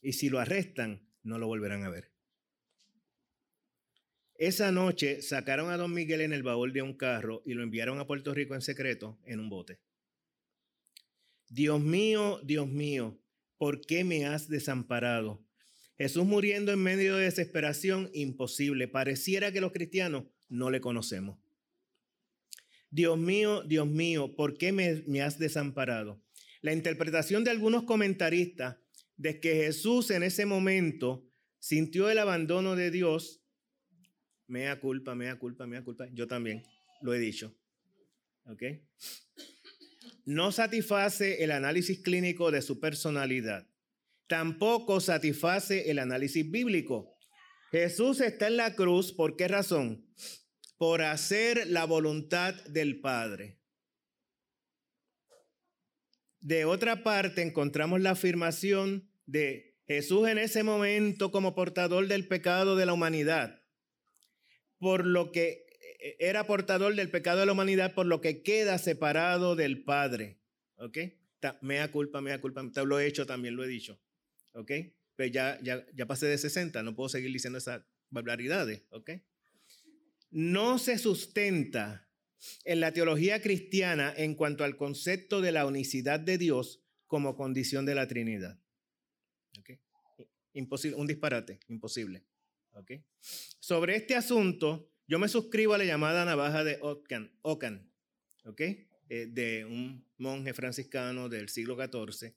Y 0.00 0.12
si 0.12 0.28
lo 0.28 0.38
arrestan, 0.38 1.08
no 1.22 1.38
lo 1.38 1.46
volverán 1.46 1.84
a 1.84 1.90
ver. 1.90 2.12
Esa 4.34 4.70
noche 4.70 5.20
sacaron 5.20 5.70
a 5.70 5.76
don 5.76 5.92
Miguel 5.92 6.20
en 6.20 6.32
el 6.32 6.44
baúl 6.44 6.72
de 6.72 6.82
un 6.82 6.96
carro 6.96 7.42
y 7.44 7.54
lo 7.54 7.64
enviaron 7.64 7.98
a 7.98 8.06
Puerto 8.06 8.32
Rico 8.32 8.54
en 8.54 8.62
secreto 8.62 9.18
en 9.24 9.40
un 9.40 9.48
bote. 9.48 9.80
Dios 11.50 11.80
mío, 11.80 12.40
Dios 12.44 12.68
mío, 12.68 13.18
¿por 13.56 13.80
qué 13.80 14.04
me 14.04 14.26
has 14.26 14.48
desamparado? 14.48 15.44
Jesús 15.96 16.24
muriendo 16.24 16.72
en 16.72 16.80
medio 16.80 17.16
de 17.16 17.24
desesperación, 17.24 18.10
imposible. 18.12 18.86
Pareciera 18.86 19.50
que 19.50 19.60
los 19.60 19.72
cristianos 19.72 20.24
no 20.48 20.70
le 20.70 20.80
conocemos. 20.80 21.38
Dios 22.90 23.18
mío, 23.18 23.62
Dios 23.62 23.86
mío, 23.86 24.34
¿por 24.34 24.56
qué 24.56 24.72
me, 24.72 25.20
has 25.20 25.38
desamparado? 25.38 26.22
La 26.62 26.72
interpretación 26.72 27.44
de 27.44 27.50
algunos 27.50 27.84
comentaristas 27.84 28.76
de 29.16 29.40
que 29.40 29.56
Jesús 29.56 30.10
en 30.10 30.22
ese 30.22 30.46
momento 30.46 31.26
sintió 31.58 32.08
el 32.08 32.18
abandono 32.18 32.76
de 32.76 32.90
Dios, 32.90 33.42
mea 34.46 34.80
culpa, 34.80 35.14
mea 35.14 35.38
culpa, 35.38 35.66
mea 35.66 35.82
culpa, 35.82 36.06
yo 36.12 36.26
también 36.28 36.62
lo 37.02 37.12
he 37.12 37.18
dicho. 37.18 37.54
¿Ok? 38.46 38.62
No 40.28 40.52
satisface 40.52 41.42
el 41.42 41.50
análisis 41.50 42.00
clínico 42.00 42.50
de 42.50 42.60
su 42.60 42.78
personalidad. 42.78 43.66
Tampoco 44.26 45.00
satisface 45.00 45.90
el 45.90 45.98
análisis 45.98 46.50
bíblico. 46.50 47.16
Jesús 47.70 48.20
está 48.20 48.48
en 48.48 48.58
la 48.58 48.74
cruz, 48.74 49.10
¿por 49.10 49.36
qué 49.36 49.48
razón? 49.48 50.06
Por 50.76 51.00
hacer 51.00 51.66
la 51.68 51.86
voluntad 51.86 52.54
del 52.66 53.00
Padre. 53.00 53.58
De 56.40 56.66
otra 56.66 57.02
parte, 57.02 57.40
encontramos 57.40 58.02
la 58.02 58.10
afirmación 58.10 59.10
de 59.24 59.78
Jesús 59.86 60.28
en 60.28 60.36
ese 60.36 60.62
momento 60.62 61.32
como 61.32 61.54
portador 61.54 62.06
del 62.06 62.28
pecado 62.28 62.76
de 62.76 62.84
la 62.84 62.92
humanidad, 62.92 63.62
por 64.78 65.06
lo 65.06 65.32
que 65.32 65.67
era 65.98 66.46
portador 66.46 66.94
del 66.94 67.10
pecado 67.10 67.40
de 67.40 67.46
la 67.46 67.52
humanidad, 67.52 67.94
por 67.94 68.06
lo 68.06 68.20
que 68.20 68.42
queda 68.42 68.78
separado 68.78 69.56
del 69.56 69.82
Padre. 69.82 70.38
¿ok? 70.78 70.98
mea 71.60 71.90
culpa, 71.90 72.20
mea 72.20 72.40
culpa, 72.40 72.62
lo 72.84 72.98
he 72.98 73.06
hecho, 73.06 73.26
también 73.26 73.56
lo 73.56 73.64
he 73.64 73.68
dicho, 73.68 74.00
¿ok? 74.54 74.72
Pero 75.14 75.32
ya, 75.32 75.58
ya, 75.62 75.86
ya 75.94 76.06
pasé 76.06 76.26
de 76.26 76.38
60, 76.38 76.82
no 76.82 76.94
puedo 76.94 77.08
seguir 77.08 77.32
diciendo 77.32 77.58
esas 77.58 77.82
barbaridades, 78.10 78.82
¿ok? 78.90 79.10
No 80.30 80.78
se 80.78 80.98
sustenta 80.98 82.08
en 82.64 82.80
la 82.80 82.92
teología 82.92 83.40
cristiana 83.40 84.12
en 84.16 84.34
cuanto 84.34 84.64
al 84.64 84.76
concepto 84.76 85.40
de 85.40 85.52
la 85.52 85.66
unicidad 85.66 86.20
de 86.20 86.38
Dios 86.38 86.82
como 87.06 87.36
condición 87.36 87.86
de 87.86 87.94
la 87.94 88.06
Trinidad. 88.06 88.60
¿Ok? 89.58 89.70
Imposible, 90.52 90.96
un 90.96 91.06
disparate, 91.06 91.60
imposible. 91.68 92.24
¿Ok? 92.72 92.92
Sobre 93.20 93.96
este 93.96 94.14
asunto, 94.14 94.92
yo 95.08 95.18
me 95.18 95.28
suscribo 95.28 95.74
a 95.74 95.78
la 95.78 95.84
llamada 95.84 96.24
navaja 96.24 96.62
de 96.64 96.78
Ockham, 96.82 97.90
¿ok? 98.44 98.60
Eh, 98.60 99.26
de 99.30 99.64
un 99.64 100.04
monje 100.18 100.52
franciscano 100.52 101.30
del 101.30 101.48
siglo 101.48 101.76
XIV, 101.76 102.34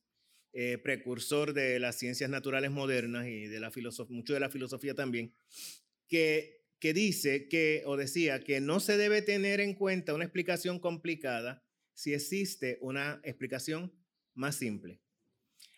eh, 0.53 0.77
precursor 0.77 1.53
de 1.53 1.79
las 1.79 1.97
ciencias 1.97 2.29
naturales 2.29 2.71
modernas 2.71 3.27
y 3.27 3.47
de 3.47 3.59
la 3.59 3.71
mucho 4.09 4.33
de 4.33 4.39
la 4.39 4.49
filosofía 4.49 4.95
también, 4.95 5.33
que, 6.07 6.63
que 6.79 6.93
dice 6.93 7.49
que, 7.49 7.83
o 7.85 7.97
decía, 7.97 8.39
que 8.39 8.61
no 8.61 8.79
se 8.79 8.95
debe 8.95 9.21
tener 9.21 9.59
en 9.59 9.73
cuenta 9.73 10.13
una 10.13 10.23
explicación 10.23 10.79
complicada 10.79 11.65
si 11.93 12.13
existe 12.13 12.77
una 12.79 13.19
explicación 13.25 13.93
más 14.33 14.55
simple. 14.55 15.01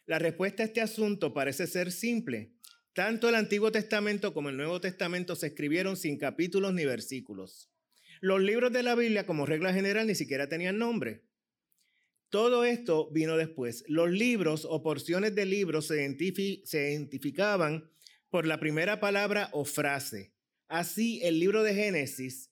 La 0.05 0.19
respuesta 0.19 0.61
a 0.61 0.67
este 0.67 0.81
asunto 0.81 1.33
parece 1.33 1.65
ser 1.65 1.91
simple. 1.91 2.53
Tanto 2.93 3.27
el 3.27 3.35
Antiguo 3.35 3.71
Testamento 3.71 4.33
como 4.33 4.49
el 4.49 4.57
Nuevo 4.57 4.79
Testamento 4.79 5.35
se 5.35 5.47
escribieron 5.47 5.97
sin 5.97 6.17
capítulos 6.17 6.73
ni 6.73 6.85
versículos. 6.85 7.71
Los 8.21 8.41
libros 8.41 8.71
de 8.71 8.83
la 8.83 8.93
Biblia, 8.95 9.25
como 9.25 9.47
regla 9.47 9.73
general, 9.73 10.05
ni 10.05 10.15
siquiera 10.15 10.47
tenían 10.47 10.77
nombre. 10.77 11.23
Todo 12.29 12.65
esto 12.65 13.11
vino 13.11 13.35
después. 13.35 13.83
Los 13.87 14.11
libros 14.11 14.65
o 14.69 14.83
porciones 14.83 15.33
de 15.33 15.45
libros 15.45 15.87
se, 15.87 16.03
identificaban 16.03 17.91
por 18.29 18.45
la 18.45 18.59
primera 18.59 18.99
palabra 18.99 19.49
o 19.53 19.65
frase. 19.65 20.33
Así, 20.67 21.19
el 21.23 21.39
libro 21.39 21.63
de 21.63 21.73
Génesis 21.73 22.51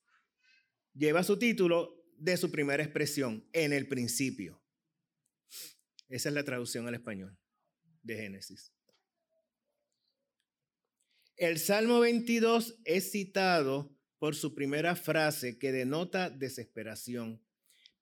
lleva 0.94 1.24
su 1.24 1.38
título 1.38 2.04
de 2.18 2.38
su 2.38 2.52
primera 2.52 2.84
expresión, 2.84 3.48
en 3.54 3.74
el 3.74 3.88
principio. 3.88 4.62
Esa 6.10 6.30
es 6.30 6.36
la 6.36 6.44
traducción 6.44 6.88
al 6.88 6.96
español 6.96 7.38
de 8.04 8.18
Génesis. 8.18 8.74
El 11.42 11.58
Salmo 11.58 12.02
22 12.02 12.82
es 12.86 13.10
citado 13.10 13.98
por 14.20 14.36
su 14.36 14.54
primera 14.54 14.96
frase 14.96 15.58
que 15.58 15.72
denota 15.72 16.30
desesperación, 16.30 17.44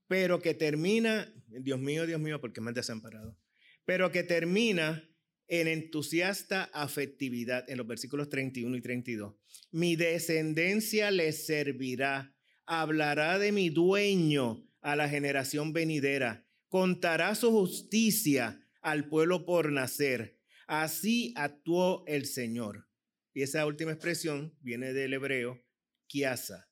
pero 0.10 0.42
que 0.42 0.54
termina, 0.54 1.34
Dios 1.48 1.80
mío, 1.80 2.06
Dios 2.06 2.20
mío, 2.20 2.42
porque 2.42 2.60
me 2.60 2.72
has 2.72 2.76
desamparado, 2.76 3.40
pero 3.86 4.12
que 4.12 4.24
termina 4.24 5.10
en 5.48 5.70
entusiasta 5.70 6.66
afectividad 6.74 7.64
en 7.70 7.78
los 7.78 7.88
versículos 7.88 8.28
31 8.28 8.76
y 8.76 8.82
32. 8.82 9.34
Mi 9.72 9.96
descendencia 9.96 11.10
le 11.10 11.32
servirá, 11.32 12.36
hablará 12.66 13.40
de 13.40 13.54
mi 13.54 13.70
dueño 13.70 14.68
a 14.82 14.98
la 14.98 15.08
generación 15.08 15.72
venidera, 15.72 16.46
contará 16.68 17.36
su 17.36 17.52
justicia 17.52 18.68
al 18.82 19.08
pueblo 19.08 19.46
por 19.46 19.72
nacer. 19.72 20.42
Así 20.68 21.34
actuó 21.38 22.04
el 22.06 22.26
Señor. 22.26 22.89
Y 23.34 23.44
esa 23.44 23.66
última 23.66 23.92
expresión 23.92 24.58
viene 24.62 24.94
del 24.94 25.14
hebreo 25.14 25.64
Kiasa. 26.08 26.70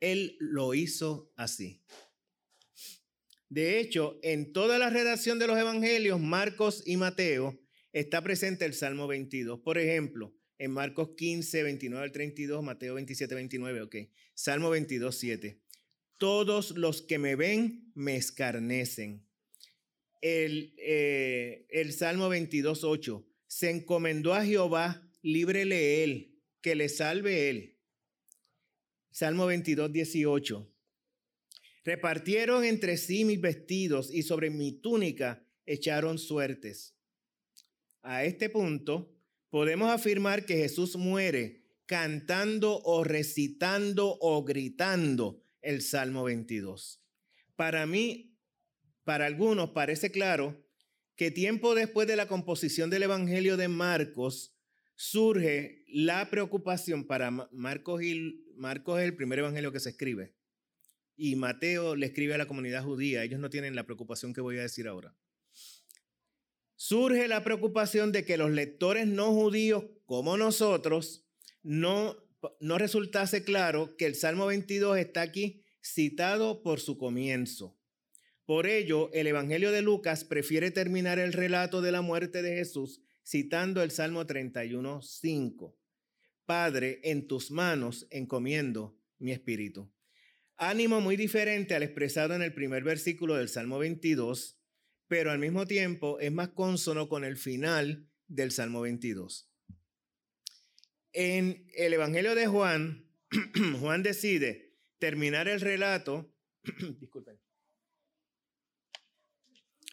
Él 0.00 0.36
lo 0.40 0.74
hizo 0.74 1.32
así. 1.36 1.82
De 3.48 3.80
hecho, 3.80 4.18
en 4.22 4.52
toda 4.52 4.78
la 4.78 4.90
redacción 4.90 5.38
de 5.38 5.46
los 5.46 5.58
evangelios, 5.58 6.20
Marcos 6.20 6.82
y 6.84 6.96
Mateo, 6.96 7.58
está 7.92 8.22
presente 8.22 8.64
el 8.64 8.74
Salmo 8.74 9.06
22. 9.06 9.60
Por 9.60 9.78
ejemplo, 9.78 10.34
en 10.58 10.72
Marcos 10.72 11.10
15, 11.16 11.62
29 11.62 12.04
al 12.04 12.12
32, 12.12 12.62
Mateo 12.62 12.94
27, 12.94 13.34
29, 13.34 13.82
ok. 13.82 13.96
Salmo 14.34 14.70
22, 14.70 15.16
7. 15.16 15.60
Todos 16.18 16.72
los 16.72 17.00
que 17.02 17.18
me 17.18 17.36
ven 17.36 17.90
me 17.94 18.16
escarnecen. 18.16 19.24
El, 20.20 20.74
eh, 20.78 21.66
el 21.70 21.92
Salmo 21.92 22.28
22, 22.28 22.84
8. 22.84 23.26
Se 23.46 23.70
encomendó 23.70 24.34
a 24.34 24.44
Jehová, 24.44 25.07
líbrele 25.22 26.04
él, 26.04 26.40
que 26.60 26.74
le 26.74 26.88
salve 26.88 27.50
él. 27.50 27.78
Salmo 29.10 29.46
22, 29.46 29.92
18. 29.92 30.72
Repartieron 31.84 32.64
entre 32.64 32.96
sí 32.96 33.24
mis 33.24 33.40
vestidos 33.40 34.12
y 34.12 34.22
sobre 34.22 34.50
mi 34.50 34.72
túnica 34.72 35.44
echaron 35.66 36.18
suertes. 36.18 36.94
A 38.02 38.24
este 38.24 38.48
punto, 38.48 39.14
podemos 39.50 39.90
afirmar 39.90 40.44
que 40.46 40.56
Jesús 40.56 40.96
muere 40.96 41.64
cantando 41.86 42.80
o 42.84 43.04
recitando 43.04 44.18
o 44.20 44.44
gritando 44.44 45.42
el 45.62 45.82
Salmo 45.82 46.24
22. 46.24 47.02
Para 47.56 47.86
mí, 47.86 48.36
para 49.04 49.26
algunos 49.26 49.70
parece 49.70 50.10
claro 50.10 50.62
que 51.16 51.30
tiempo 51.30 51.74
después 51.74 52.06
de 52.06 52.16
la 52.16 52.28
composición 52.28 52.90
del 52.90 53.04
Evangelio 53.04 53.56
de 53.56 53.68
Marcos, 53.68 54.57
surge 54.98 55.84
la 55.86 56.28
preocupación 56.28 57.06
para 57.06 57.30
Marcos 57.30 58.02
y 58.02 58.44
Marcos 58.56 58.98
es 58.98 59.06
el 59.06 59.14
primer 59.14 59.38
evangelio 59.38 59.70
que 59.70 59.78
se 59.78 59.90
escribe 59.90 60.34
y 61.16 61.36
Mateo 61.36 61.94
le 61.94 62.06
escribe 62.06 62.34
a 62.34 62.38
la 62.38 62.46
comunidad 62.46 62.82
judía. 62.82 63.22
Ellos 63.22 63.38
no 63.38 63.48
tienen 63.48 63.76
la 63.76 63.84
preocupación 63.84 64.34
que 64.34 64.40
voy 64.40 64.58
a 64.58 64.62
decir 64.62 64.88
ahora. 64.88 65.14
Surge 66.74 67.28
la 67.28 67.44
preocupación 67.44 68.10
de 68.10 68.24
que 68.24 68.36
los 68.36 68.50
lectores 68.50 69.06
no 69.06 69.32
judíos 69.32 69.84
como 70.04 70.36
nosotros 70.36 71.24
no, 71.62 72.16
no 72.60 72.76
resultase 72.76 73.44
claro 73.44 73.96
que 73.96 74.06
el 74.06 74.16
Salmo 74.16 74.46
22 74.46 74.98
está 74.98 75.22
aquí 75.22 75.64
citado 75.80 76.60
por 76.60 76.80
su 76.80 76.98
comienzo. 76.98 77.78
Por 78.46 78.66
ello, 78.66 79.12
el 79.12 79.28
Evangelio 79.28 79.70
de 79.70 79.82
Lucas 79.82 80.24
prefiere 80.24 80.72
terminar 80.72 81.20
el 81.20 81.32
relato 81.32 81.82
de 81.82 81.92
la 81.92 82.00
muerte 82.00 82.42
de 82.42 82.56
Jesús 82.56 83.00
citando 83.28 83.82
el 83.82 83.90
Salmo 83.90 84.26
31, 84.26 85.02
5. 85.02 85.78
Padre, 86.46 87.00
en 87.04 87.26
tus 87.26 87.50
manos 87.50 88.06
encomiendo 88.10 88.98
mi 89.18 89.32
espíritu. 89.32 89.92
Ánimo 90.56 91.02
muy 91.02 91.16
diferente 91.16 91.74
al 91.74 91.82
expresado 91.82 92.34
en 92.34 92.42
el 92.42 92.54
primer 92.54 92.84
versículo 92.84 93.34
del 93.34 93.50
Salmo 93.50 93.78
22, 93.78 94.58
pero 95.08 95.30
al 95.30 95.38
mismo 95.38 95.66
tiempo 95.66 96.18
es 96.20 96.32
más 96.32 96.48
consono 96.48 97.08
con 97.08 97.22
el 97.22 97.36
final 97.36 98.08
del 98.28 98.50
Salmo 98.50 98.80
22. 98.80 99.50
En 101.12 101.66
el 101.74 101.92
Evangelio 101.92 102.34
de 102.34 102.46
Juan, 102.46 103.10
Juan 103.80 104.02
decide 104.02 104.74
terminar 104.98 105.48
el 105.48 105.60
relato. 105.60 106.34
Disculpen. 106.98 107.38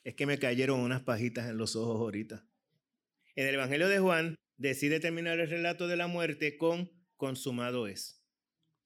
Es 0.05 0.15
que 0.15 0.25
me 0.25 0.39
cayeron 0.39 0.79
unas 0.79 1.01
pajitas 1.01 1.49
en 1.49 1.57
los 1.57 1.75
ojos 1.75 1.99
ahorita. 1.99 2.47
En 3.35 3.47
el 3.47 3.55
Evangelio 3.55 3.89
de 3.89 3.99
Juan 3.99 4.35
decide 4.57 4.99
terminar 4.99 5.39
el 5.39 5.49
relato 5.49 5.87
de 5.87 5.97
la 5.97 6.07
muerte 6.07 6.57
con 6.57 6.91
consumado 7.17 7.87
es. 7.87 8.21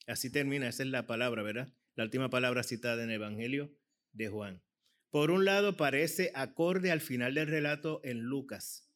Así 0.08 0.32
termina, 0.32 0.68
esa 0.68 0.84
es 0.84 0.90
la 0.90 1.06
palabra, 1.06 1.44
¿verdad? 1.44 1.72
La 1.96 2.04
última 2.04 2.30
palabra 2.30 2.64
citada 2.64 3.04
en 3.04 3.10
el 3.10 3.18
Evangelio 3.18 3.72
de 4.12 4.28
Juan. 4.30 4.64
Por 5.12 5.30
un 5.30 5.46
lado, 5.46 5.78
parece 5.78 6.32
acorde 6.34 6.92
al 6.92 7.02
final 7.02 7.36
del 7.36 7.48
relato 7.48 8.02
en 8.04 8.22
Lucas. 8.22 8.90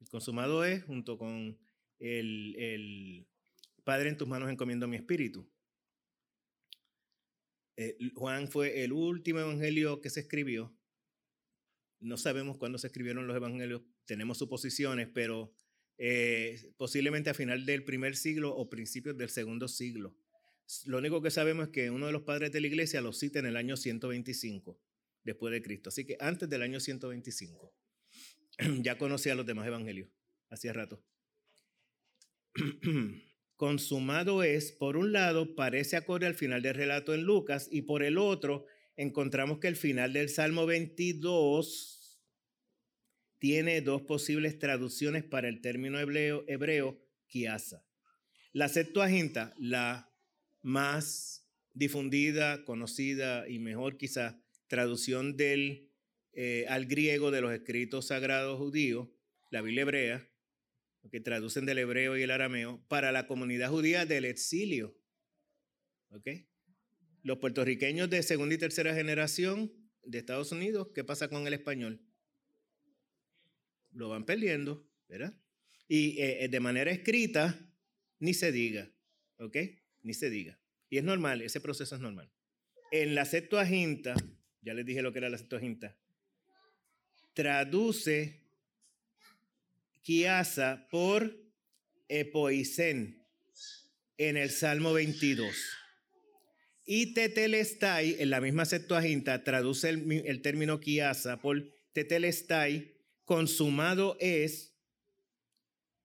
El 0.00 0.08
consumado 0.08 0.64
es, 0.64 0.84
junto 0.84 1.18
con 1.18 1.58
el, 1.98 2.56
el 2.56 3.26
Padre 3.84 4.08
en 4.08 4.16
tus 4.16 4.28
manos 4.28 4.50
encomiendo 4.50 4.88
mi 4.88 4.96
espíritu. 4.96 5.50
Eh, 7.76 7.96
Juan 8.14 8.48
fue 8.48 8.84
el 8.84 8.92
último 8.92 9.40
evangelio 9.40 10.00
que 10.00 10.10
se 10.10 10.20
escribió 10.20 10.78
no 12.00 12.16
sabemos 12.16 12.56
cuándo 12.58 12.78
se 12.78 12.86
escribieron 12.86 13.26
los 13.26 13.36
evangelios, 13.36 13.82
tenemos 14.08 14.38
suposiciones, 14.38 15.06
pero 15.12 15.54
eh, 15.98 16.72
posiblemente 16.76 17.30
a 17.30 17.34
final 17.34 17.64
del 17.66 17.84
primer 17.84 18.16
siglo 18.16 18.56
o 18.56 18.68
principios 18.68 19.16
del 19.16 19.28
segundo 19.28 19.68
siglo. 19.68 20.16
Lo 20.86 20.98
único 20.98 21.22
que 21.22 21.30
sabemos 21.30 21.66
es 21.66 21.72
que 21.72 21.90
uno 21.90 22.06
de 22.06 22.12
los 22.12 22.22
padres 22.22 22.50
de 22.50 22.60
la 22.60 22.66
iglesia 22.66 23.00
lo 23.00 23.12
cita 23.12 23.38
en 23.38 23.46
el 23.46 23.56
año 23.56 23.76
125 23.76 24.80
después 25.22 25.52
de 25.52 25.62
Cristo. 25.62 25.90
Así 25.90 26.04
que 26.04 26.16
antes 26.20 26.48
del 26.48 26.62
año 26.62 26.80
125 26.80 27.74
ya 28.82 28.98
conocía 28.98 29.34
los 29.34 29.46
demás 29.46 29.66
evangelios, 29.66 30.08
hacía 30.48 30.72
rato. 30.72 31.04
Consumado 33.56 34.42
es, 34.42 34.72
por 34.72 34.96
un 34.96 35.12
lado, 35.12 35.54
parece 35.54 35.96
acorde 35.96 36.26
al 36.26 36.34
final 36.34 36.62
del 36.62 36.74
relato 36.74 37.12
en 37.12 37.24
Lucas 37.24 37.68
y 37.70 37.82
por 37.82 38.02
el 38.02 38.16
otro, 38.16 38.66
encontramos 38.96 39.58
que 39.58 39.68
el 39.68 39.76
final 39.76 40.12
del 40.12 40.28
Salmo 40.28 40.64
22 40.64 41.97
tiene 43.38 43.80
dos 43.80 44.02
posibles 44.02 44.58
traducciones 44.58 45.24
para 45.24 45.48
el 45.48 45.60
término 45.60 45.98
hebreo, 45.98 46.44
hebreo 46.48 47.00
kiasa. 47.26 47.84
La 48.52 48.68
Septuaginta, 48.68 49.54
la 49.58 50.12
más 50.62 51.48
difundida, 51.74 52.64
conocida 52.64 53.48
y 53.48 53.58
mejor 53.58 53.96
quizá, 53.96 54.42
traducción 54.66 55.36
del, 55.36 55.90
eh, 56.32 56.66
al 56.68 56.86
griego 56.86 57.30
de 57.30 57.40
los 57.40 57.52
escritos 57.52 58.08
sagrados 58.08 58.58
judíos, 58.58 59.08
la 59.50 59.62
Biblia 59.62 59.82
hebrea, 59.82 60.28
que 61.10 61.20
traducen 61.20 61.64
del 61.64 61.78
hebreo 61.78 62.16
y 62.16 62.22
el 62.22 62.30
arameo, 62.30 62.84
para 62.88 63.12
la 63.12 63.26
comunidad 63.26 63.70
judía 63.70 64.04
del 64.04 64.24
exilio. 64.24 64.98
Los 67.22 67.38
puertorriqueños 67.38 68.10
de 68.10 68.22
segunda 68.22 68.54
y 68.54 68.58
tercera 68.58 68.94
generación 68.94 69.72
de 70.02 70.18
Estados 70.18 70.52
Unidos, 70.52 70.88
¿qué 70.94 71.04
pasa 71.04 71.28
con 71.28 71.46
el 71.46 71.54
español? 71.54 72.02
Lo 73.98 74.08
van 74.08 74.24
perdiendo, 74.24 74.88
¿verdad? 75.08 75.34
Y 75.88 76.20
eh, 76.20 76.44
eh, 76.44 76.48
de 76.48 76.60
manera 76.60 76.92
escrita, 76.92 77.58
ni 78.20 78.32
se 78.32 78.52
diga, 78.52 78.88
¿ok? 79.38 79.56
Ni 80.02 80.14
se 80.14 80.30
diga. 80.30 80.56
Y 80.88 80.98
es 80.98 81.04
normal, 81.04 81.42
ese 81.42 81.60
proceso 81.60 81.96
es 81.96 82.00
normal. 82.00 82.30
En 82.92 83.16
la 83.16 83.24
Septuaginta, 83.24 84.14
ya 84.62 84.72
les 84.72 84.86
dije 84.86 85.02
lo 85.02 85.12
que 85.12 85.18
era 85.18 85.28
la 85.28 85.36
Septuaginta, 85.36 85.96
traduce 87.34 88.44
Kiasa 90.02 90.86
por 90.92 91.36
Epoisen 92.06 93.26
en 94.16 94.36
el 94.36 94.50
Salmo 94.50 94.92
22. 94.92 95.56
Y 96.86 97.14
Tetelestai, 97.14 98.14
en 98.20 98.30
la 98.30 98.40
misma 98.40 98.64
Septuaginta, 98.64 99.42
traduce 99.42 99.88
el, 99.88 100.22
el 100.24 100.40
término 100.40 100.78
Kiasa 100.78 101.40
por 101.40 101.64
Tetelestai, 101.94 102.97
consumado 103.28 104.16
es 104.20 104.74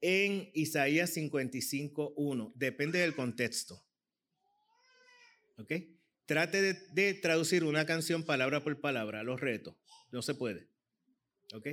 en 0.01 0.51
Isaías 0.53 1.15
55.1. 1.15 2.51
Depende 2.53 2.99
del 2.99 3.15
contexto. 3.15 3.81
¿Ok? 5.57 5.71
Trate 6.25 6.73
de, 6.73 7.13
traducir 7.15 7.63
una 7.63 7.85
canción 7.85 8.23
palabra 8.23 8.61
por 8.61 8.79
palabra, 8.81 9.23
los 9.23 9.39
retos. 9.39 9.75
No 10.11 10.21
se 10.21 10.35
puede. 10.35 10.67
¿Ok? 11.53 11.67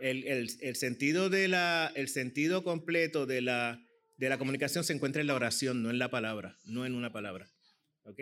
El, 0.00 0.76
sentido, 0.76 1.28
de 1.28 1.48
la, 1.48 1.92
el 1.94 2.08
sentido 2.08 2.64
completo 2.64 3.26
de 3.26 3.42
la, 3.42 3.86
de 4.16 4.30
la 4.30 4.38
comunicación 4.38 4.82
se 4.82 4.94
encuentra 4.94 5.20
en 5.20 5.26
la 5.26 5.34
oración, 5.34 5.82
no 5.82 5.90
en 5.90 5.98
la 5.98 6.10
palabra, 6.10 6.56
no 6.64 6.86
en 6.86 6.94
una 6.94 7.12
palabra. 7.12 7.50
¿Ok? 8.04 8.20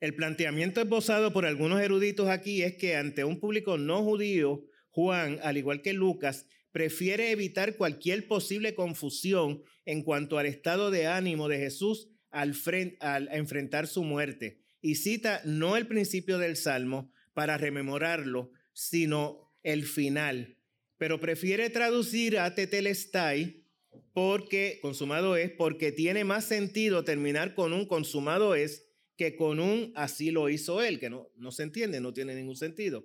El 0.00 0.14
planteamiento 0.14 0.80
esbozado 0.80 1.34
por 1.34 1.44
algunos 1.44 1.82
eruditos 1.82 2.28
aquí 2.28 2.62
es 2.62 2.76
que 2.76 2.96
ante 2.96 3.24
un 3.24 3.40
público 3.40 3.76
no 3.76 4.02
judío, 4.02 4.66
Juan, 4.94 5.40
al 5.42 5.56
igual 5.56 5.82
que 5.82 5.92
Lucas, 5.92 6.46
prefiere 6.70 7.32
evitar 7.32 7.76
cualquier 7.76 8.28
posible 8.28 8.76
confusión 8.76 9.60
en 9.84 10.04
cuanto 10.04 10.38
al 10.38 10.46
estado 10.46 10.92
de 10.92 11.08
ánimo 11.08 11.48
de 11.48 11.58
Jesús 11.58 12.10
al, 12.30 12.54
al 13.00 13.28
enfrentar 13.32 13.88
su 13.88 14.04
muerte. 14.04 14.60
Y 14.80 14.94
cita 14.94 15.40
no 15.44 15.76
el 15.76 15.88
principio 15.88 16.38
del 16.38 16.54
Salmo 16.56 17.10
para 17.32 17.58
rememorarlo, 17.58 18.52
sino 18.72 19.52
el 19.64 19.82
final. 19.84 20.58
Pero 20.96 21.18
prefiere 21.18 21.70
traducir 21.70 22.38
a 22.38 22.54
tetelestai 22.54 23.64
porque 24.12 24.78
consumado 24.80 25.36
es, 25.36 25.50
porque 25.50 25.90
tiene 25.90 26.22
más 26.22 26.44
sentido 26.44 27.02
terminar 27.02 27.56
con 27.56 27.72
un 27.72 27.86
consumado 27.86 28.54
es 28.54 28.86
que 29.16 29.34
con 29.34 29.58
un 29.58 29.92
así 29.96 30.30
lo 30.30 30.48
hizo 30.48 30.82
él, 30.82 31.00
que 31.00 31.10
no, 31.10 31.32
no 31.36 31.50
se 31.50 31.64
entiende, 31.64 32.00
no 32.00 32.12
tiene 32.12 32.36
ningún 32.36 32.56
sentido 32.56 33.04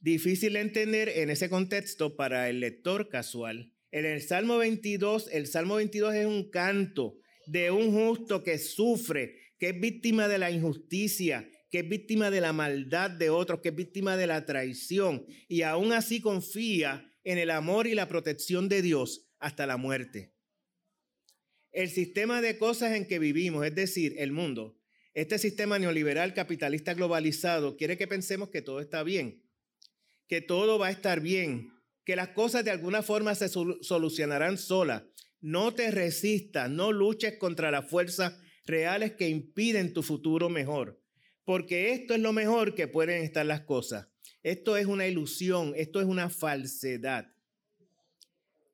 difícil 0.00 0.54
de 0.54 0.60
entender 0.60 1.08
en 1.08 1.30
ese 1.30 1.48
contexto 1.48 2.16
para 2.16 2.48
el 2.48 2.60
lector 2.60 3.08
casual. 3.08 3.72
En 3.90 4.04
el 4.04 4.22
Salmo 4.22 4.58
22, 4.58 5.28
el 5.32 5.46
Salmo 5.46 5.76
22 5.76 6.14
es 6.14 6.26
un 6.26 6.50
canto 6.50 7.18
de 7.46 7.70
un 7.70 7.92
justo 7.92 8.42
que 8.42 8.58
sufre, 8.58 9.36
que 9.58 9.70
es 9.70 9.80
víctima 9.80 10.28
de 10.28 10.38
la 10.38 10.50
injusticia, 10.50 11.48
que 11.70 11.80
es 11.80 11.88
víctima 11.88 12.30
de 12.30 12.40
la 12.40 12.52
maldad 12.52 13.10
de 13.10 13.30
otros, 13.30 13.60
que 13.60 13.70
es 13.70 13.74
víctima 13.74 14.16
de 14.16 14.26
la 14.26 14.44
traición 14.44 15.24
y 15.48 15.62
aún 15.62 15.92
así 15.92 16.20
confía 16.20 17.10
en 17.24 17.38
el 17.38 17.50
amor 17.50 17.86
y 17.86 17.94
la 17.94 18.08
protección 18.08 18.68
de 18.68 18.82
Dios 18.82 19.28
hasta 19.38 19.66
la 19.66 19.76
muerte. 19.76 20.32
El 21.72 21.90
sistema 21.90 22.40
de 22.40 22.58
cosas 22.58 22.92
en 22.92 23.06
que 23.06 23.18
vivimos, 23.18 23.66
es 23.66 23.74
decir, 23.74 24.14
el 24.18 24.32
mundo, 24.32 24.78
este 25.12 25.38
sistema 25.38 25.78
neoliberal 25.78 26.34
capitalista 26.34 26.94
globalizado 26.94 27.76
quiere 27.76 27.96
que 27.96 28.06
pensemos 28.06 28.50
que 28.50 28.62
todo 28.62 28.80
está 28.80 29.02
bien, 29.02 29.42
que 30.28 30.40
todo 30.40 30.78
va 30.78 30.88
a 30.88 30.90
estar 30.90 31.20
bien, 31.20 31.72
que 32.04 32.16
las 32.16 32.28
cosas 32.28 32.64
de 32.64 32.70
alguna 32.70 33.02
forma 33.02 33.34
se 33.34 33.48
solucionarán 33.48 34.58
solas. 34.58 35.02
No 35.40 35.74
te 35.74 35.90
resistas, 35.90 36.70
no 36.70 36.92
luches 36.92 37.36
contra 37.38 37.70
las 37.70 37.88
fuerzas 37.88 38.34
reales 38.64 39.12
que 39.12 39.28
impiden 39.28 39.92
tu 39.92 40.02
futuro 40.02 40.48
mejor, 40.48 41.00
porque 41.44 41.92
esto 41.92 42.14
es 42.14 42.20
lo 42.20 42.32
mejor 42.32 42.74
que 42.74 42.88
pueden 42.88 43.22
estar 43.22 43.46
las 43.46 43.62
cosas. 43.62 44.08
Esto 44.42 44.76
es 44.76 44.86
una 44.86 45.06
ilusión, 45.06 45.72
esto 45.76 46.00
es 46.00 46.06
una 46.06 46.30
falsedad. 46.30 47.32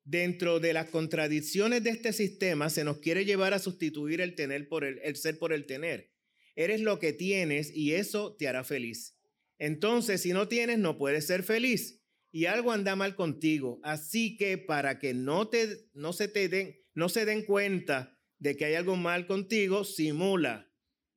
Dentro 0.04 0.58
de 0.58 0.72
las 0.72 0.90
contradicciones 0.90 1.84
de 1.84 1.90
este 1.90 2.12
sistema 2.12 2.70
se 2.70 2.84
nos 2.84 2.98
quiere 2.98 3.24
llevar 3.24 3.54
a 3.54 3.58
sustituir 3.58 4.20
el 4.20 4.34
tener 4.34 4.68
por 4.68 4.84
el, 4.84 4.98
el 5.02 5.16
ser 5.16 5.38
por 5.38 5.52
el 5.52 5.64
tener. 5.64 6.10
Eres 6.56 6.80
lo 6.80 6.98
que 6.98 7.12
tienes 7.12 7.74
y 7.74 7.94
eso 7.94 8.34
te 8.34 8.48
hará 8.48 8.64
feliz. 8.64 9.16
Entonces, 9.62 10.20
si 10.20 10.32
no 10.32 10.48
tienes, 10.48 10.80
no 10.80 10.98
puedes 10.98 11.24
ser 11.24 11.44
feliz 11.44 12.02
y 12.32 12.46
algo 12.46 12.72
anda 12.72 12.96
mal 12.96 13.14
contigo. 13.14 13.78
Así 13.84 14.36
que 14.36 14.58
para 14.58 14.98
que 14.98 15.14
no, 15.14 15.46
te, 15.46 15.88
no, 15.94 16.12
se 16.12 16.26
te 16.26 16.48
den, 16.48 16.80
no 16.94 17.08
se 17.08 17.24
den 17.24 17.44
cuenta 17.44 18.18
de 18.40 18.56
que 18.56 18.64
hay 18.64 18.74
algo 18.74 18.96
mal 18.96 19.28
contigo, 19.28 19.84
simula, 19.84 20.68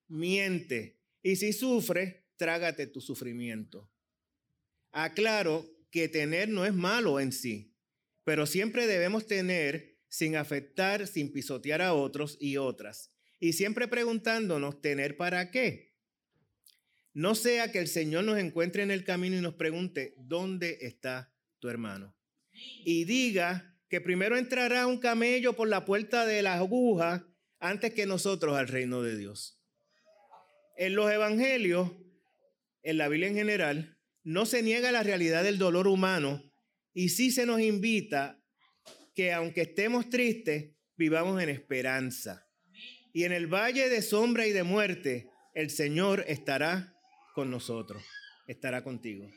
miente. 0.08 1.02
Y 1.24 1.38
si 1.38 1.54
sufres, 1.54 2.18
trágate 2.36 2.86
tu 2.86 3.02
sufrimiento. 3.02 3.92
Aclaro 4.92 5.66
que 5.90 6.08
tener 6.08 6.48
no 6.48 6.66
es 6.66 6.74
malo 6.76 7.20
en 7.20 7.32
sí, 7.32 7.74
pero 8.24 8.46
siempre 8.46 8.86
debemos 8.86 9.26
tener 9.26 9.98
sin 10.08 10.36
afectar, 10.36 11.08
sin 11.08 11.34
pisotear 11.34 11.82
a 11.82 11.96
otros 11.96 12.38
y 12.40 12.58
otras. 12.58 13.12
Y 13.40 13.54
siempre 13.54 13.88
preguntándonos, 13.88 14.82
¿tener 14.82 15.18
para 15.18 15.50
qué? 15.50 15.95
No 17.16 17.34
sea 17.34 17.72
que 17.72 17.80
el 17.80 17.88
Señor 17.88 18.26
nos 18.26 18.38
encuentre 18.38 18.84
en 18.84 18.92
el 18.92 19.06
camino 19.06 19.38
y 19.38 19.42
nos 19.42 19.56
pregunte, 19.56 20.16
¿dónde 20.18 20.80
está 20.82 21.34
tu 21.60 21.70
hermano? 21.70 22.14
Y 22.84 23.06
diga 23.06 23.74
que 23.88 24.02
primero 24.02 24.38
entrará 24.38 24.86
un 24.86 25.00
camello 25.00 25.54
por 25.54 25.70
la 25.70 25.86
puerta 25.86 26.26
de 26.26 26.42
la 26.42 26.56
aguja 26.56 27.26
antes 27.60 27.94
que 27.94 28.06
nosotros 28.06 28.58
al 28.58 28.68
reino 28.68 29.02
de 29.02 29.18
Dios. 29.18 29.62
En 30.76 30.96
los 30.96 31.10
evangelios, 31.10 31.90
en 32.84 32.98
la 32.98 33.08
Biblia 33.08 33.30
en 33.30 33.36
general, 33.36 33.98
no 34.26 34.46
se 34.46 34.62
niega 34.62 34.92
la 34.92 35.02
realidad 35.02 35.46
del 35.46 35.58
dolor 35.58 35.88
humano 35.88 36.44
y 36.94 37.10
sí 37.10 37.32
se 37.32 37.46
nos 37.46 37.62
invita 37.62 38.44
que 39.14 39.32
aunque 39.32 39.62
estemos 39.62 40.10
tristes, 40.10 40.76
vivamos 40.98 41.42
en 41.42 41.48
esperanza. 41.48 42.46
Y 43.14 43.24
en 43.24 43.32
el 43.32 43.48
valle 43.48 43.88
de 43.88 44.02
sombra 44.02 44.48
y 44.48 44.52
de 44.52 44.64
muerte, 44.64 45.30
el 45.54 45.70
Señor 45.70 46.26
estará 46.28 46.95
con 47.36 47.52
nosotros, 47.52 48.02
estará 48.48 48.84
contigo. 48.84 49.30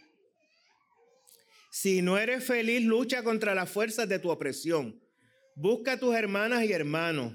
Si 1.71 2.01
no 2.01 2.17
eres 2.17 2.45
feliz, 2.45 2.83
lucha 2.83 3.23
contra 3.23 3.55
las 3.55 3.69
fuerzas 3.69 4.09
de 4.09 4.21
tu 4.21 4.31
opresión. 4.31 5.03
Busca 5.57 5.95
a 5.95 5.99
tus 5.99 6.15
hermanas 6.15 6.65
y 6.65 6.73
hermanos. 6.73 7.35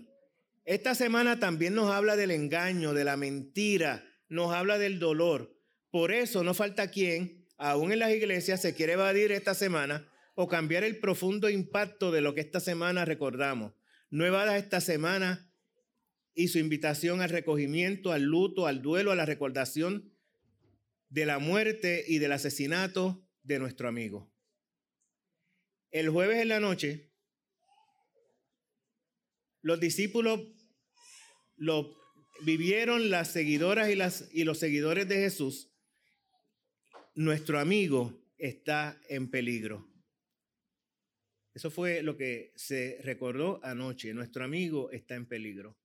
Esta 0.65 0.95
semana 0.95 1.37
también 1.37 1.75
nos 1.75 1.91
habla 1.91 2.15
del 2.15 2.31
engaño, 2.31 2.93
de 2.93 3.03
la 3.03 3.17
mentira, 3.17 4.05
nos 4.29 4.53
habla 4.53 4.77
del 4.77 4.97
dolor. 4.97 5.53
Por 5.91 6.13
eso 6.13 6.43
no 6.43 6.53
falta 6.53 6.89
quien, 6.89 7.45
aún 7.57 7.91
en 7.91 7.99
las 7.99 8.11
iglesias, 8.11 8.61
se 8.61 8.73
quiere 8.73 8.93
evadir 8.93 9.33
esta 9.33 9.53
semana 9.53 10.09
o 10.33 10.47
cambiar 10.47 10.85
el 10.85 10.99
profundo 10.99 11.49
impacto 11.49 12.11
de 12.11 12.21
lo 12.21 12.33
que 12.33 12.41
esta 12.41 12.61
semana 12.61 13.03
recordamos. 13.03 13.73
No 14.09 14.25
evada 14.25 14.57
esta 14.57 14.79
semana 14.79 15.51
y 16.33 16.47
su 16.47 16.57
invitación 16.57 17.21
al 17.21 17.29
recogimiento, 17.29 18.13
al 18.13 18.23
luto, 18.23 18.65
al 18.65 18.81
duelo, 18.81 19.11
a 19.11 19.15
la 19.15 19.25
recordación 19.25 20.12
de 21.13 21.27
la 21.27 21.37
muerte 21.37 22.03
y 22.07 22.17
del 22.17 22.31
asesinato 22.31 23.23
de 23.43 23.59
nuestro 23.59 23.87
amigo. 23.87 24.33
El 25.91 26.09
jueves 26.09 26.39
en 26.39 26.47
la 26.47 26.59
noche, 26.59 27.11
los 29.61 29.79
discípulos 29.79 30.41
lo 31.55 31.95
vivieron 32.41 33.11
las 33.11 33.31
seguidoras 33.31 33.91
y, 33.91 33.95
las, 33.95 34.27
y 34.33 34.43
los 34.43 34.57
seguidores 34.57 35.07
de 35.07 35.17
Jesús. 35.17 35.71
Nuestro 37.13 37.59
amigo 37.59 38.19
está 38.39 38.99
en 39.07 39.29
peligro. 39.29 39.87
Eso 41.53 41.69
fue 41.69 42.01
lo 42.01 42.17
que 42.17 42.53
se 42.55 42.97
recordó 43.03 43.63
anoche. 43.63 44.15
Nuestro 44.15 44.43
amigo 44.43 44.89
está 44.89 45.13
en 45.13 45.27
peligro. 45.27 45.77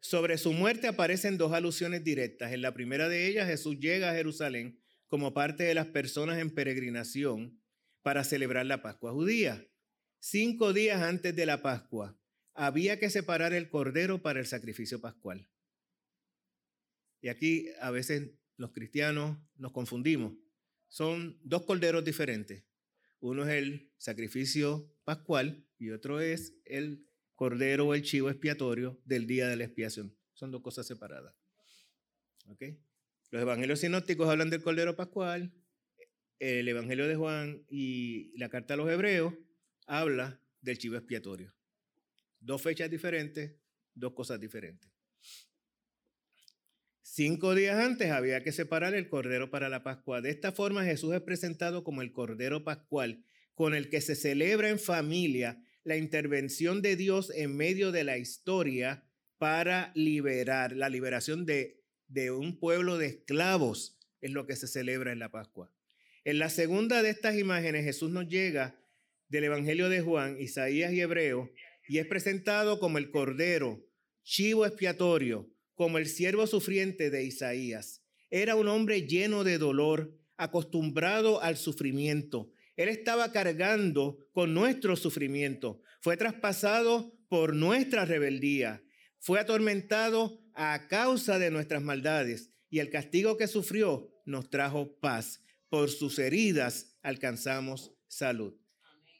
Sobre 0.00 0.38
su 0.38 0.52
muerte 0.52 0.86
aparecen 0.86 1.38
dos 1.38 1.52
alusiones 1.52 2.04
directas. 2.04 2.52
En 2.52 2.62
la 2.62 2.72
primera 2.72 3.08
de 3.08 3.26
ellas, 3.26 3.48
Jesús 3.48 3.78
llega 3.78 4.10
a 4.10 4.14
Jerusalén 4.14 4.80
como 5.08 5.34
parte 5.34 5.64
de 5.64 5.74
las 5.74 5.86
personas 5.86 6.38
en 6.38 6.54
peregrinación 6.54 7.60
para 8.02 8.24
celebrar 8.24 8.66
la 8.66 8.82
Pascua 8.82 9.12
judía. 9.12 9.66
Cinco 10.20 10.72
días 10.72 11.02
antes 11.02 11.34
de 11.34 11.46
la 11.46 11.62
Pascua, 11.62 12.18
había 12.54 12.98
que 12.98 13.10
separar 13.10 13.52
el 13.52 13.68
cordero 13.68 14.20
para 14.22 14.40
el 14.40 14.46
sacrificio 14.46 15.00
pascual. 15.00 15.48
Y 17.20 17.28
aquí 17.28 17.68
a 17.80 17.90
veces 17.90 18.32
los 18.56 18.72
cristianos 18.72 19.38
nos 19.56 19.72
confundimos. 19.72 20.34
Son 20.88 21.38
dos 21.42 21.64
corderos 21.64 22.04
diferentes. 22.04 22.64
Uno 23.20 23.44
es 23.44 23.50
el 23.50 23.92
sacrificio 23.96 24.92
pascual 25.04 25.66
y 25.78 25.90
otro 25.90 26.20
es 26.20 26.54
el 26.64 27.07
cordero 27.38 27.86
o 27.86 27.94
el 27.94 28.02
chivo 28.02 28.30
expiatorio 28.30 29.00
del 29.04 29.28
día 29.28 29.46
de 29.46 29.54
la 29.54 29.62
expiación. 29.62 30.12
Son 30.34 30.50
dos 30.50 30.60
cosas 30.60 30.88
separadas. 30.88 31.32
Los 33.30 33.40
evangelios 33.40 33.78
sinópticos 33.78 34.28
hablan 34.28 34.50
del 34.50 34.60
cordero 34.60 34.96
pascual, 34.96 35.52
el 36.40 36.66
evangelio 36.66 37.06
de 37.06 37.14
Juan 37.14 37.64
y 37.70 38.36
la 38.36 38.48
carta 38.48 38.74
a 38.74 38.76
los 38.76 38.90
hebreos 38.90 39.34
habla 39.86 40.40
del 40.62 40.78
chivo 40.78 40.96
expiatorio. 40.96 41.54
Dos 42.40 42.60
fechas 42.60 42.90
diferentes, 42.90 43.54
dos 43.94 44.14
cosas 44.14 44.40
diferentes. 44.40 44.90
Cinco 47.02 47.54
días 47.54 47.78
antes 47.78 48.10
había 48.10 48.42
que 48.42 48.50
separar 48.50 48.94
el 48.94 49.08
cordero 49.08 49.48
para 49.48 49.68
la 49.68 49.84
Pascua. 49.84 50.20
De 50.20 50.30
esta 50.30 50.50
forma 50.50 50.84
Jesús 50.84 51.14
es 51.14 51.20
presentado 51.20 51.84
como 51.84 52.02
el 52.02 52.10
cordero 52.10 52.64
pascual, 52.64 53.24
con 53.54 53.76
el 53.76 53.90
que 53.90 54.00
se 54.00 54.16
celebra 54.16 54.70
en 54.70 54.80
familia 54.80 55.62
la 55.84 55.96
intervención 55.96 56.82
de 56.82 56.96
Dios 56.96 57.32
en 57.34 57.56
medio 57.56 57.92
de 57.92 58.04
la 58.04 58.18
historia 58.18 59.04
para 59.38 59.92
liberar, 59.94 60.72
la 60.72 60.88
liberación 60.88 61.46
de, 61.46 61.82
de 62.08 62.30
un 62.30 62.58
pueblo 62.58 62.98
de 62.98 63.06
esclavos 63.06 63.98
es 64.20 64.32
lo 64.32 64.46
que 64.46 64.56
se 64.56 64.66
celebra 64.66 65.12
en 65.12 65.18
la 65.18 65.30
Pascua. 65.30 65.72
En 66.24 66.38
la 66.38 66.50
segunda 66.50 67.02
de 67.02 67.10
estas 67.10 67.38
imágenes 67.38 67.84
Jesús 67.84 68.10
nos 68.10 68.28
llega 68.28 68.78
del 69.28 69.44
Evangelio 69.44 69.88
de 69.88 70.00
Juan, 70.00 70.40
Isaías 70.40 70.92
y 70.92 71.00
Hebreo, 71.00 71.50
y 71.86 71.98
es 71.98 72.06
presentado 72.06 72.80
como 72.80 72.98
el 72.98 73.10
cordero, 73.10 73.86
chivo 74.22 74.66
expiatorio, 74.66 75.50
como 75.74 75.98
el 75.98 76.06
siervo 76.06 76.46
sufriente 76.46 77.10
de 77.10 77.24
Isaías. 77.24 78.02
Era 78.30 78.56
un 78.56 78.68
hombre 78.68 79.06
lleno 79.06 79.44
de 79.44 79.58
dolor, 79.58 80.18
acostumbrado 80.36 81.40
al 81.40 81.56
sufrimiento. 81.56 82.52
Él 82.78 82.88
estaba 82.88 83.32
cargando 83.32 84.16
con 84.32 84.54
nuestro 84.54 84.94
sufrimiento. 84.94 85.82
Fue 86.00 86.16
traspasado 86.16 87.12
por 87.28 87.54
nuestra 87.54 88.04
rebeldía. 88.04 88.84
Fue 89.18 89.40
atormentado 89.40 90.40
a 90.54 90.86
causa 90.86 91.40
de 91.40 91.50
nuestras 91.50 91.82
maldades. 91.82 92.52
Y 92.70 92.78
el 92.78 92.88
castigo 92.88 93.36
que 93.36 93.48
sufrió 93.48 94.14
nos 94.24 94.48
trajo 94.48 94.96
paz. 95.00 95.42
Por 95.68 95.90
sus 95.90 96.20
heridas 96.20 96.96
alcanzamos 97.02 97.92
salud. 98.06 98.54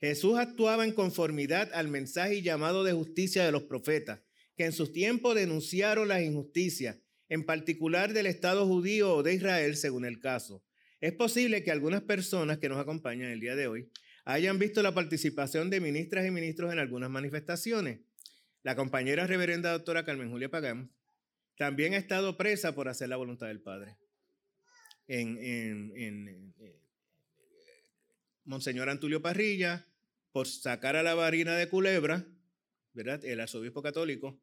Jesús 0.00 0.38
actuaba 0.38 0.84
en 0.84 0.92
conformidad 0.92 1.68
al 1.74 1.88
mensaje 1.88 2.36
y 2.36 2.42
llamado 2.42 2.84
de 2.84 2.92
justicia 2.92 3.44
de 3.44 3.50
los 3.50 3.64
profetas 3.64 4.20
que 4.56 4.66
en 4.66 4.72
sus 4.72 4.92
tiempos 4.92 5.34
denunciaron 5.34 6.08
las 6.08 6.22
injusticias, 6.22 6.98
en 7.28 7.44
particular 7.44 8.12
del 8.12 8.26
Estado 8.26 8.66
judío 8.66 9.14
o 9.14 9.22
de 9.22 9.34
Israel, 9.34 9.76
según 9.76 10.04
el 10.04 10.20
caso. 10.20 10.64
Es 11.00 11.12
posible 11.12 11.62
que 11.62 11.70
algunas 11.70 12.02
personas 12.02 12.58
que 12.58 12.68
nos 12.68 12.78
acompañan 12.78 13.30
el 13.30 13.40
día 13.40 13.54
de 13.54 13.68
hoy 13.68 13.88
hayan 14.24 14.58
visto 14.58 14.82
la 14.82 14.94
participación 14.94 15.70
de 15.70 15.80
ministras 15.80 16.26
y 16.26 16.30
ministros 16.30 16.72
en 16.72 16.80
algunas 16.80 17.08
manifestaciones. 17.08 18.00
La 18.64 18.74
compañera 18.74 19.26
reverenda 19.26 19.72
doctora 19.72 20.04
Carmen 20.04 20.30
Julia 20.30 20.50
Pagán 20.50 20.90
también 21.56 21.94
ha 21.94 21.98
estado 21.98 22.36
presa 22.36 22.74
por 22.74 22.88
hacer 22.88 23.08
la 23.08 23.16
voluntad 23.16 23.46
del 23.46 23.60
Padre. 23.60 23.96
En, 25.06 25.38
eh, 25.40 26.74
Monseñor 28.44 28.88
Antulio 28.88 29.22
Parrilla, 29.22 29.86
por 30.32 30.48
sacar 30.48 30.96
a 30.96 31.02
la 31.02 31.14
varina 31.14 31.56
de 31.56 31.68
culebra, 31.68 32.26
¿verdad? 32.92 33.24
El 33.24 33.40
arzobispo 33.40 33.82
católico, 33.82 34.40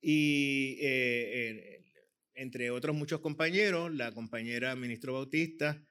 y 0.00 0.78
eh, 0.80 1.82
entre 2.34 2.70
otros 2.70 2.94
muchos 2.94 3.20
compañeros, 3.20 3.92
la 3.92 4.12
compañera 4.12 4.76
ministro 4.76 5.14
Bautista, 5.14 5.82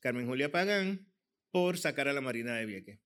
Carmen 0.00 0.26
Julia 0.26 0.50
Pagán, 0.50 1.08
por 1.50 1.78
sacar 1.78 2.08
a 2.08 2.12
la 2.12 2.20
Marina 2.20 2.54
de 2.56 2.66
Vieques. 2.66 3.00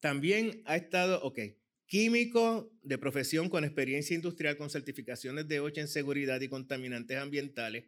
También 0.00 0.62
ha 0.66 0.76
estado, 0.76 1.20
ok, 1.22 1.38
químico 1.86 2.70
de 2.82 2.98
profesión 2.98 3.48
con 3.48 3.64
experiencia 3.64 4.14
industrial 4.14 4.56
con 4.56 4.70
certificaciones 4.70 5.48
de 5.48 5.60
OCHA 5.60 5.80
en 5.80 5.88
seguridad 5.88 6.40
y 6.40 6.48
contaminantes 6.48 7.18
ambientales, 7.18 7.86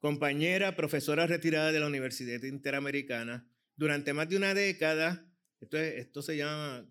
compañera 0.00 0.76
profesora 0.76 1.26
retirada 1.26 1.70
de 1.70 1.80
la 1.80 1.86
Universidad 1.86 2.42
Interamericana, 2.42 3.48
durante 3.76 4.12
más 4.12 4.28
de 4.28 4.36
una 4.36 4.54
década, 4.54 5.28
esto, 5.60 5.78
esto 5.78 6.22
se 6.22 6.36
llama 6.36 6.88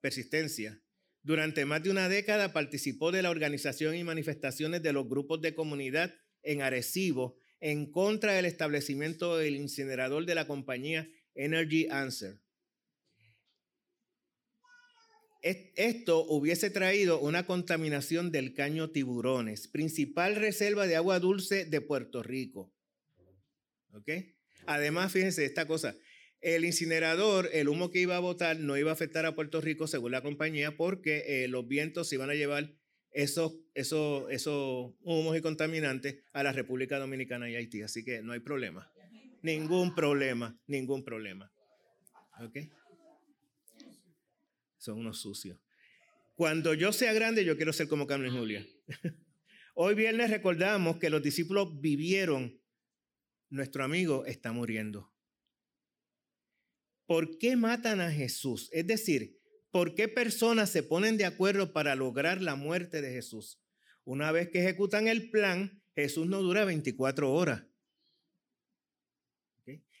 persistencia, 0.00 0.80
durante 1.22 1.64
más 1.64 1.82
de 1.82 1.90
una 1.90 2.08
década 2.08 2.52
participó 2.52 3.12
de 3.12 3.22
la 3.22 3.30
organización 3.30 3.94
y 3.94 4.04
manifestaciones 4.04 4.82
de 4.82 4.92
los 4.92 5.08
grupos 5.08 5.40
de 5.40 5.54
comunidad 5.54 6.14
en 6.42 6.62
Arecibo 6.62 7.41
en 7.62 7.86
contra 7.86 8.34
del 8.34 8.44
establecimiento 8.44 9.36
del 9.36 9.54
incinerador 9.54 10.26
de 10.26 10.34
la 10.34 10.48
compañía 10.48 11.08
Energy 11.36 11.86
Answer. 11.88 12.40
Esto 15.42 16.24
hubiese 16.24 16.70
traído 16.70 17.20
una 17.20 17.46
contaminación 17.46 18.32
del 18.32 18.54
caño 18.54 18.90
tiburones, 18.90 19.68
principal 19.68 20.36
reserva 20.36 20.88
de 20.88 20.96
agua 20.96 21.20
dulce 21.20 21.64
de 21.64 21.80
Puerto 21.80 22.22
Rico. 22.22 22.72
¿Ok? 23.92 24.10
Además, 24.66 25.12
fíjense 25.12 25.44
esta 25.44 25.66
cosa, 25.66 25.96
el 26.40 26.64
incinerador, 26.64 27.48
el 27.52 27.68
humo 27.68 27.90
que 27.90 28.00
iba 28.00 28.16
a 28.16 28.20
botar 28.20 28.58
no 28.58 28.76
iba 28.76 28.90
a 28.90 28.94
afectar 28.94 29.24
a 29.24 29.36
Puerto 29.36 29.60
Rico 29.60 29.86
según 29.86 30.10
la 30.10 30.22
compañía 30.22 30.76
porque 30.76 31.44
eh, 31.44 31.48
los 31.48 31.66
vientos 31.68 32.08
se 32.08 32.16
iban 32.16 32.30
a 32.30 32.34
llevar 32.34 32.72
esos, 33.12 33.54
esos, 33.74 34.30
esos 34.30 34.92
humos 35.02 35.36
y 35.36 35.40
contaminantes 35.40 36.18
a 36.32 36.42
la 36.42 36.52
República 36.52 36.98
Dominicana 36.98 37.48
y 37.50 37.56
Haití. 37.56 37.82
Así 37.82 38.04
que 38.04 38.22
no 38.22 38.32
hay 38.32 38.40
problema. 38.40 38.90
Ningún 39.42 39.94
problema, 39.94 40.58
ningún 40.66 41.04
problema. 41.04 41.52
¿Ok? 42.40 42.58
Son 44.78 44.98
unos 44.98 45.20
sucios. 45.20 45.58
Cuando 46.34 46.74
yo 46.74 46.92
sea 46.92 47.12
grande, 47.12 47.44
yo 47.44 47.56
quiero 47.56 47.72
ser 47.72 47.88
como 47.88 48.06
Carmen 48.06 48.32
Julia. 48.32 48.66
Hoy 49.74 49.94
viernes 49.94 50.30
recordamos 50.30 50.98
que 50.98 51.10
los 51.10 51.22
discípulos 51.22 51.80
vivieron, 51.80 52.60
nuestro 53.48 53.84
amigo 53.84 54.24
está 54.26 54.52
muriendo. 54.52 55.12
¿por 57.12 57.36
qué 57.36 57.56
matan 57.56 58.00
a 58.00 58.10
Jesús? 58.10 58.70
Es 58.72 58.86
decir, 58.86 59.38
¿por 59.72 59.94
qué 59.94 60.06
personas 60.06 60.70
se 60.70 60.84
ponen 60.84 61.16
de 61.16 61.24
acuerdo 61.24 61.72
para 61.72 61.96
lograr 61.96 62.40
la 62.40 62.54
muerte 62.54 63.02
de 63.02 63.12
Jesús? 63.12 63.60
Una 64.04 64.30
vez 64.30 64.50
que 64.50 64.60
ejecutan 64.60 65.08
el 65.08 65.30
plan, 65.30 65.82
Jesús 65.96 66.26
no 66.26 66.42
dura 66.42 66.64
24 66.64 67.32
horas. 67.32 67.64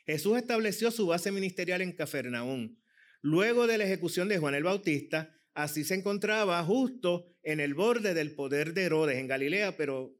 Jesús 0.04 0.36
estableció 0.36 0.90
su 0.90 1.06
base 1.06 1.32
ministerial 1.32 1.80
en 1.80 1.92
Cafarnaúm. 1.92 2.76
Luego 3.22 3.66
de 3.66 3.78
la 3.78 3.84
ejecución 3.84 4.28
de 4.28 4.38
Juan 4.38 4.54
el 4.54 4.64
Bautista, 4.64 5.34
así 5.54 5.84
se 5.84 5.94
encontraba 5.94 6.62
justo 6.64 7.36
en 7.42 7.60
el 7.60 7.74
borde 7.74 8.14
del 8.14 8.34
poder 8.34 8.74
de 8.74 8.82
Herodes 8.82 9.18
en 9.18 9.28
Galilea, 9.28 9.76
pero 9.76 10.14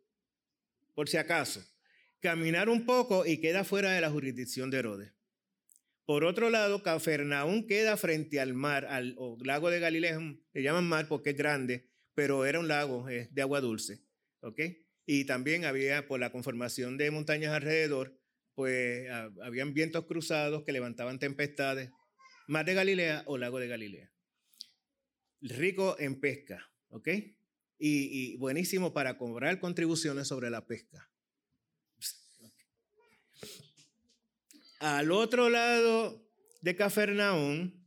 por 0.94 1.09
si 1.09 1.16
acaso, 1.16 1.64
caminar 2.20 2.68
un 2.68 2.86
poco 2.86 3.26
y 3.26 3.40
queda 3.40 3.64
fuera 3.64 3.92
de 3.92 4.00
la 4.00 4.11
jurisdicción 4.11 4.70
de 4.70 4.78
Herodes. 4.78 5.12
Por 6.05 6.24
otro 6.24 6.50
lado, 6.50 6.82
Cafarnaún 6.82 7.66
queda 7.66 7.96
frente 7.96 8.40
al 8.40 8.55
mar, 8.55 8.86
al 8.86 9.16
lago 9.44 9.70
de 9.70 9.80
Galilea, 9.80 10.18
le 10.53 10.62
llaman 10.62 10.88
mar 10.88 11.07
porque 11.09 11.30
es 11.30 11.36
grande, 11.36 11.88
pero 12.14 12.44
era 12.44 12.59
un 12.59 12.68
lago 12.68 13.07
de 13.07 13.42
agua 13.42 13.61
dulce. 13.61 14.03
¿ok? 14.42 14.61
Y 15.07 15.24
también 15.24 15.64
había, 15.64 16.07
por 16.07 16.20
la 16.20 16.30
conformación 16.30 16.98
de 16.98 17.11
montañas 17.11 17.53
alrededor, 17.53 18.18
pues 18.55 19.09
habían 19.42 19.72
vientos 19.72 20.05
cruzados 20.07 20.62
que 20.64 20.72
levantaban 20.72 21.18
tempestades. 21.18 21.90
Mar 22.46 22.66
de 22.66 22.74
Galilea 22.74 23.22
o 23.26 23.38
lago 23.38 23.59
de 23.59 23.68
Galilea. 23.68 24.12
Rico 25.40 25.96
en 25.98 26.20
pesca, 26.20 26.70
¿ok? 26.88 27.09
Y, 27.09 28.32
y 28.32 28.36
buenísimo 28.36 28.92
para 28.92 29.16
cobrar 29.16 29.59
contribuciones 29.59 30.28
sobre 30.28 30.50
la 30.50 30.66
pesca. 30.66 31.09
Al 34.83 35.12
otro 35.12 35.49
lado 35.49 36.28
de 36.61 36.74
Cafarnaún, 36.74 37.87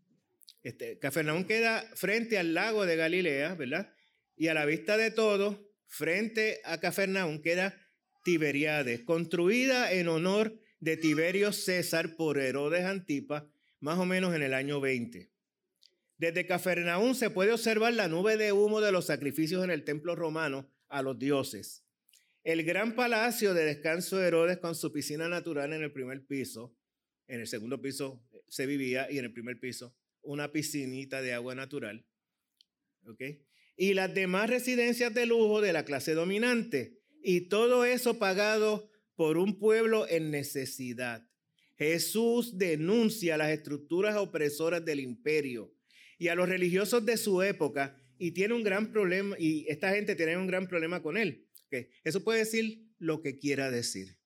este, 0.63 0.97
queda 0.97 1.83
frente 1.93 2.37
al 2.37 2.53
lago 2.53 2.85
de 2.85 2.95
Galilea, 2.95 3.53
¿verdad? 3.55 3.93
Y 4.37 4.47
a 4.47 4.53
la 4.53 4.65
vista 4.65 4.95
de 4.95 5.11
todos, 5.11 5.57
frente 5.87 6.61
a 6.63 6.79
Cafarnaún 6.79 7.41
queda 7.41 7.77
Tiberiades, 8.23 9.01
construida 9.01 9.91
en 9.91 10.07
honor 10.07 10.57
de 10.79 10.95
Tiberio 10.95 11.51
César 11.51 12.15
por 12.15 12.39
Herodes 12.39 12.85
Antipa, 12.85 13.45
más 13.81 13.99
o 13.99 14.05
menos 14.05 14.33
en 14.33 14.43
el 14.43 14.53
año 14.53 14.79
20. 14.79 15.29
Desde 16.17 16.45
Cafarnaún 16.45 17.13
se 17.15 17.29
puede 17.29 17.51
observar 17.51 17.91
la 17.91 18.07
nube 18.07 18.37
de 18.37 18.53
humo 18.53 18.79
de 18.79 18.93
los 18.93 19.07
sacrificios 19.07 19.65
en 19.65 19.69
el 19.69 19.83
templo 19.83 20.15
romano 20.15 20.71
a 20.87 21.01
los 21.01 21.19
dioses. 21.19 21.83
El 22.45 22.63
gran 22.63 22.95
palacio 22.95 23.53
de 23.53 23.65
descanso 23.65 24.15
de 24.15 24.27
Herodes 24.27 24.59
con 24.59 24.75
su 24.75 24.93
piscina 24.93 25.27
natural 25.27 25.73
en 25.73 25.83
el 25.83 25.91
primer 25.91 26.25
piso, 26.25 26.73
en 27.27 27.41
el 27.41 27.47
segundo 27.47 27.81
piso 27.81 28.23
eh, 28.31 28.41
se 28.47 28.65
vivía 28.65 29.11
y 29.11 29.17
en 29.17 29.25
el 29.25 29.33
primer 29.33 29.59
piso 29.59 29.95
una 30.21 30.51
piscinita 30.51 31.21
de 31.21 31.33
agua 31.33 31.55
natural. 31.55 32.05
¿Ok? 33.05 33.21
Y 33.77 33.93
las 33.93 34.13
demás 34.13 34.49
residencias 34.49 35.13
de 35.13 35.25
lujo 35.25 35.61
de 35.61 35.73
la 35.73 35.85
clase 35.85 36.13
dominante. 36.13 36.99
Y 37.21 37.41
todo 37.41 37.85
eso 37.85 38.17
pagado 38.17 38.89
por 39.15 39.37
un 39.37 39.59
pueblo 39.59 40.07
en 40.07 40.31
necesidad. 40.31 41.27
Jesús 41.77 42.57
denuncia 42.57 43.37
las 43.37 43.51
estructuras 43.51 44.15
opresoras 44.15 44.83
del 44.83 44.99
imperio 44.99 45.73
y 46.17 46.29
a 46.29 46.35
los 46.35 46.47
religiosos 46.47 47.05
de 47.05 47.17
su 47.17 47.41
época 47.41 48.01
y 48.17 48.31
tiene 48.31 48.53
un 48.53 48.63
gran 48.63 48.91
problema, 48.91 49.35
y 49.37 49.65
esta 49.67 49.91
gente 49.91 50.15
tiene 50.15 50.37
un 50.37 50.47
gran 50.47 50.67
problema 50.67 51.01
con 51.01 51.17
él. 51.17 51.45
Eso 52.03 52.23
puede 52.23 52.39
decir 52.39 52.87
lo 52.97 53.21
que 53.21 53.37
quiera 53.37 53.69
decir. 53.69 54.17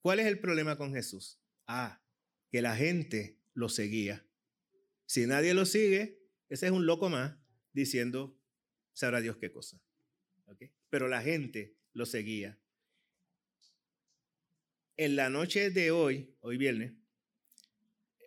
¿Cuál 0.00 0.20
es 0.20 0.26
el 0.26 0.38
problema 0.38 0.76
con 0.76 0.94
Jesús? 0.94 1.40
Ah, 1.68 2.02
que 2.50 2.62
la 2.62 2.74
gente 2.74 3.38
lo 3.52 3.68
seguía. 3.68 4.26
Si 5.06 5.26
nadie 5.26 5.52
lo 5.54 5.66
sigue, 5.66 6.18
ese 6.48 6.66
es 6.66 6.72
un 6.72 6.86
loco 6.86 7.10
más 7.10 7.36
diciendo, 7.72 8.40
sabrá 8.94 9.20
Dios 9.20 9.36
qué 9.36 9.52
cosa. 9.52 9.80
Pero 10.90 11.06
la 11.08 11.20
gente 11.20 11.76
lo 11.92 12.06
seguía. 12.06 12.58
En 14.96 15.14
la 15.14 15.28
noche 15.28 15.70
de 15.70 15.90
hoy, 15.90 16.34
hoy 16.40 16.56
viernes, 16.56 16.94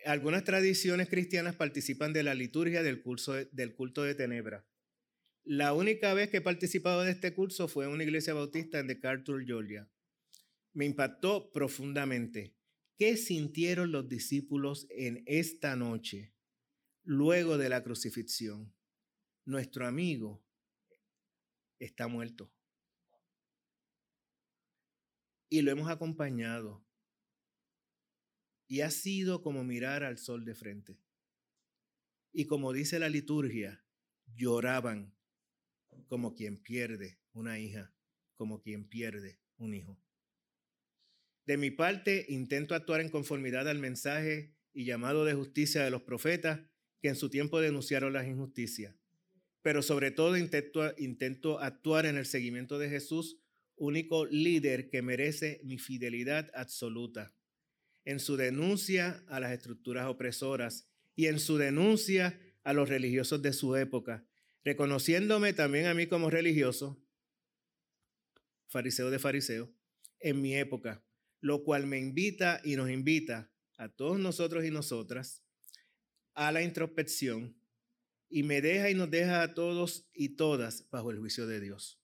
algunas 0.04 0.44
tradiciones 0.44 1.08
cristianas 1.08 1.56
participan 1.56 2.12
de 2.12 2.22
la 2.22 2.34
liturgia 2.34 2.84
del, 2.84 3.02
curso 3.02 3.34
del 3.34 3.74
culto 3.74 4.04
de 4.04 4.14
tenebra. 4.14 4.64
La 5.42 5.72
única 5.72 6.14
vez 6.14 6.30
que 6.30 6.36
he 6.36 6.42
participado 6.42 7.02
de 7.02 7.10
este 7.10 7.34
curso 7.34 7.66
fue 7.66 7.86
en 7.86 7.90
una 7.90 8.04
iglesia 8.04 8.34
bautista 8.34 8.78
en 8.78 8.86
DeKalb, 8.86 9.24
Georgia. 9.44 9.90
Me 10.72 10.84
impactó 10.84 11.50
profundamente. 11.52 12.54
¿Qué 13.02 13.16
sintieron 13.16 13.90
los 13.90 14.08
discípulos 14.08 14.86
en 14.88 15.24
esta 15.26 15.74
noche, 15.74 16.32
luego 17.02 17.58
de 17.58 17.68
la 17.68 17.82
crucifixión? 17.82 18.72
Nuestro 19.44 19.88
amigo 19.88 20.40
está 21.80 22.06
muerto. 22.06 22.52
Y 25.48 25.62
lo 25.62 25.72
hemos 25.72 25.90
acompañado. 25.90 26.86
Y 28.68 28.82
ha 28.82 28.90
sido 28.92 29.42
como 29.42 29.64
mirar 29.64 30.04
al 30.04 30.16
sol 30.16 30.44
de 30.44 30.54
frente. 30.54 30.96
Y 32.32 32.46
como 32.46 32.72
dice 32.72 33.00
la 33.00 33.08
liturgia, 33.08 33.84
lloraban 34.32 35.12
como 36.06 36.34
quien 36.34 36.56
pierde 36.62 37.18
una 37.32 37.58
hija, 37.58 37.92
como 38.36 38.62
quien 38.62 38.88
pierde 38.88 39.40
un 39.56 39.74
hijo. 39.74 40.00
De 41.46 41.56
mi 41.56 41.70
parte, 41.70 42.24
intento 42.28 42.74
actuar 42.74 43.00
en 43.00 43.08
conformidad 43.08 43.68
al 43.68 43.78
mensaje 43.78 44.54
y 44.72 44.84
llamado 44.84 45.24
de 45.24 45.34
justicia 45.34 45.82
de 45.82 45.90
los 45.90 46.02
profetas 46.02 46.60
que 47.00 47.08
en 47.08 47.16
su 47.16 47.30
tiempo 47.30 47.60
denunciaron 47.60 48.12
las 48.12 48.26
injusticias. 48.26 48.94
Pero 49.60 49.82
sobre 49.82 50.10
todo 50.10 50.36
intento, 50.36 50.94
intento 50.98 51.58
actuar 51.58 52.06
en 52.06 52.16
el 52.16 52.26
seguimiento 52.26 52.78
de 52.78 52.88
Jesús, 52.88 53.38
único 53.76 54.26
líder 54.26 54.88
que 54.88 55.02
merece 55.02 55.60
mi 55.64 55.78
fidelidad 55.78 56.50
absoluta, 56.54 57.34
en 58.04 58.20
su 58.20 58.36
denuncia 58.36 59.24
a 59.28 59.40
las 59.40 59.52
estructuras 59.52 60.06
opresoras 60.06 60.88
y 61.14 61.26
en 61.26 61.40
su 61.40 61.58
denuncia 61.58 62.38
a 62.62 62.72
los 62.72 62.88
religiosos 62.88 63.42
de 63.42 63.52
su 63.52 63.74
época, 63.76 64.24
reconociéndome 64.64 65.52
también 65.52 65.86
a 65.86 65.94
mí 65.94 66.06
como 66.06 66.30
religioso, 66.30 67.02
fariseo 68.68 69.10
de 69.10 69.18
fariseo, 69.18 69.72
en 70.20 70.40
mi 70.40 70.56
época, 70.56 71.04
lo 71.42 71.64
cual 71.64 71.86
me 71.86 71.98
invita 71.98 72.60
y 72.64 72.76
nos 72.76 72.88
invita 72.88 73.52
a 73.76 73.90
todos 73.90 74.18
nosotros 74.18 74.64
y 74.64 74.70
nosotras 74.70 75.44
a 76.34 76.50
la 76.52 76.62
introspección 76.62 77.54
y 78.30 78.44
me 78.44 78.62
deja 78.62 78.88
y 78.88 78.94
nos 78.94 79.10
deja 79.10 79.42
a 79.42 79.52
todos 79.52 80.08
y 80.14 80.30
todas 80.36 80.88
bajo 80.88 81.10
el 81.10 81.18
juicio 81.18 81.46
de 81.46 81.60
Dios. 81.60 82.00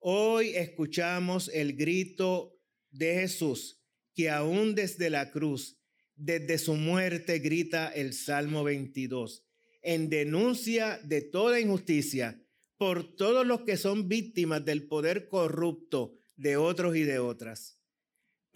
Hoy 0.00 0.48
escuchamos 0.56 1.48
el 1.54 1.76
grito 1.76 2.58
de 2.90 3.14
Jesús 3.14 3.80
que 4.14 4.30
aún 4.30 4.74
desde 4.74 5.10
la 5.10 5.30
cruz, 5.30 5.78
desde 6.14 6.58
su 6.58 6.74
muerte, 6.74 7.38
grita 7.38 7.88
el 7.88 8.14
Salmo 8.14 8.64
22 8.64 9.44
en 9.82 10.08
denuncia 10.08 10.98
de 11.04 11.20
toda 11.20 11.60
injusticia 11.60 12.42
por 12.76 13.14
todos 13.14 13.46
los 13.46 13.60
que 13.60 13.76
son 13.76 14.08
víctimas 14.08 14.64
del 14.64 14.88
poder 14.88 15.28
corrupto 15.28 16.18
de 16.34 16.56
otros 16.56 16.96
y 16.96 17.02
de 17.02 17.20
otras. 17.20 17.78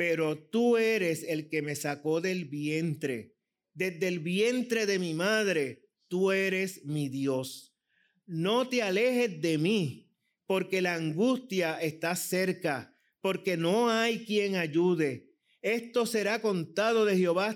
Pero 0.01 0.39
tú 0.39 0.79
eres 0.79 1.23
el 1.29 1.51
que 1.51 1.61
me 1.61 1.77
sacó 1.77 2.23
del 2.23 2.47
vientre, 2.47 3.35
desde 3.75 4.09
el 4.09 4.21
vientre 4.21 4.87
de 4.87 4.99
mi 4.99 5.13
madre, 5.13 5.91
tú 6.09 6.33
eres 6.33 6.87
mi 6.87 7.11
Dios. 7.11 7.77
No 8.25 8.67
te 8.67 8.81
alejes 8.81 9.43
de 9.43 9.59
mí, 9.59 10.11
porque 10.47 10.81
la 10.81 10.95
angustia 10.95 11.79
está 11.83 12.17
cerca, 12.17 12.97
porque 13.21 13.59
no 13.59 13.91
hay 13.91 14.25
quien 14.25 14.57
ayude. 14.57 15.35
Esto 15.61 16.07
será 16.07 16.41
contado 16.41 17.05
de 17.05 17.19
Jehová 17.19 17.49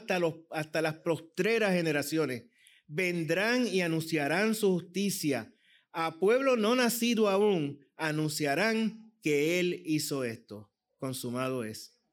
hasta, 0.51 0.83
las 0.83 0.95
postreras 0.97 1.73
generaciones 1.73 2.45
vendrán 2.87 3.67
y 3.67 3.81
anunciarán 3.81 4.55
su 4.55 4.71
justicia. 4.71 5.51
A 5.93 6.19
pueblo 6.19 6.59
no 6.59 6.77
nacido 6.77 7.31
aún 7.31 7.83
anunciarán 7.97 9.15
que 9.23 9.61
Él 9.61 9.83
hizo 9.87 10.25
esto. 10.25 10.71
Consumado 10.99 11.65
es. 11.65 11.94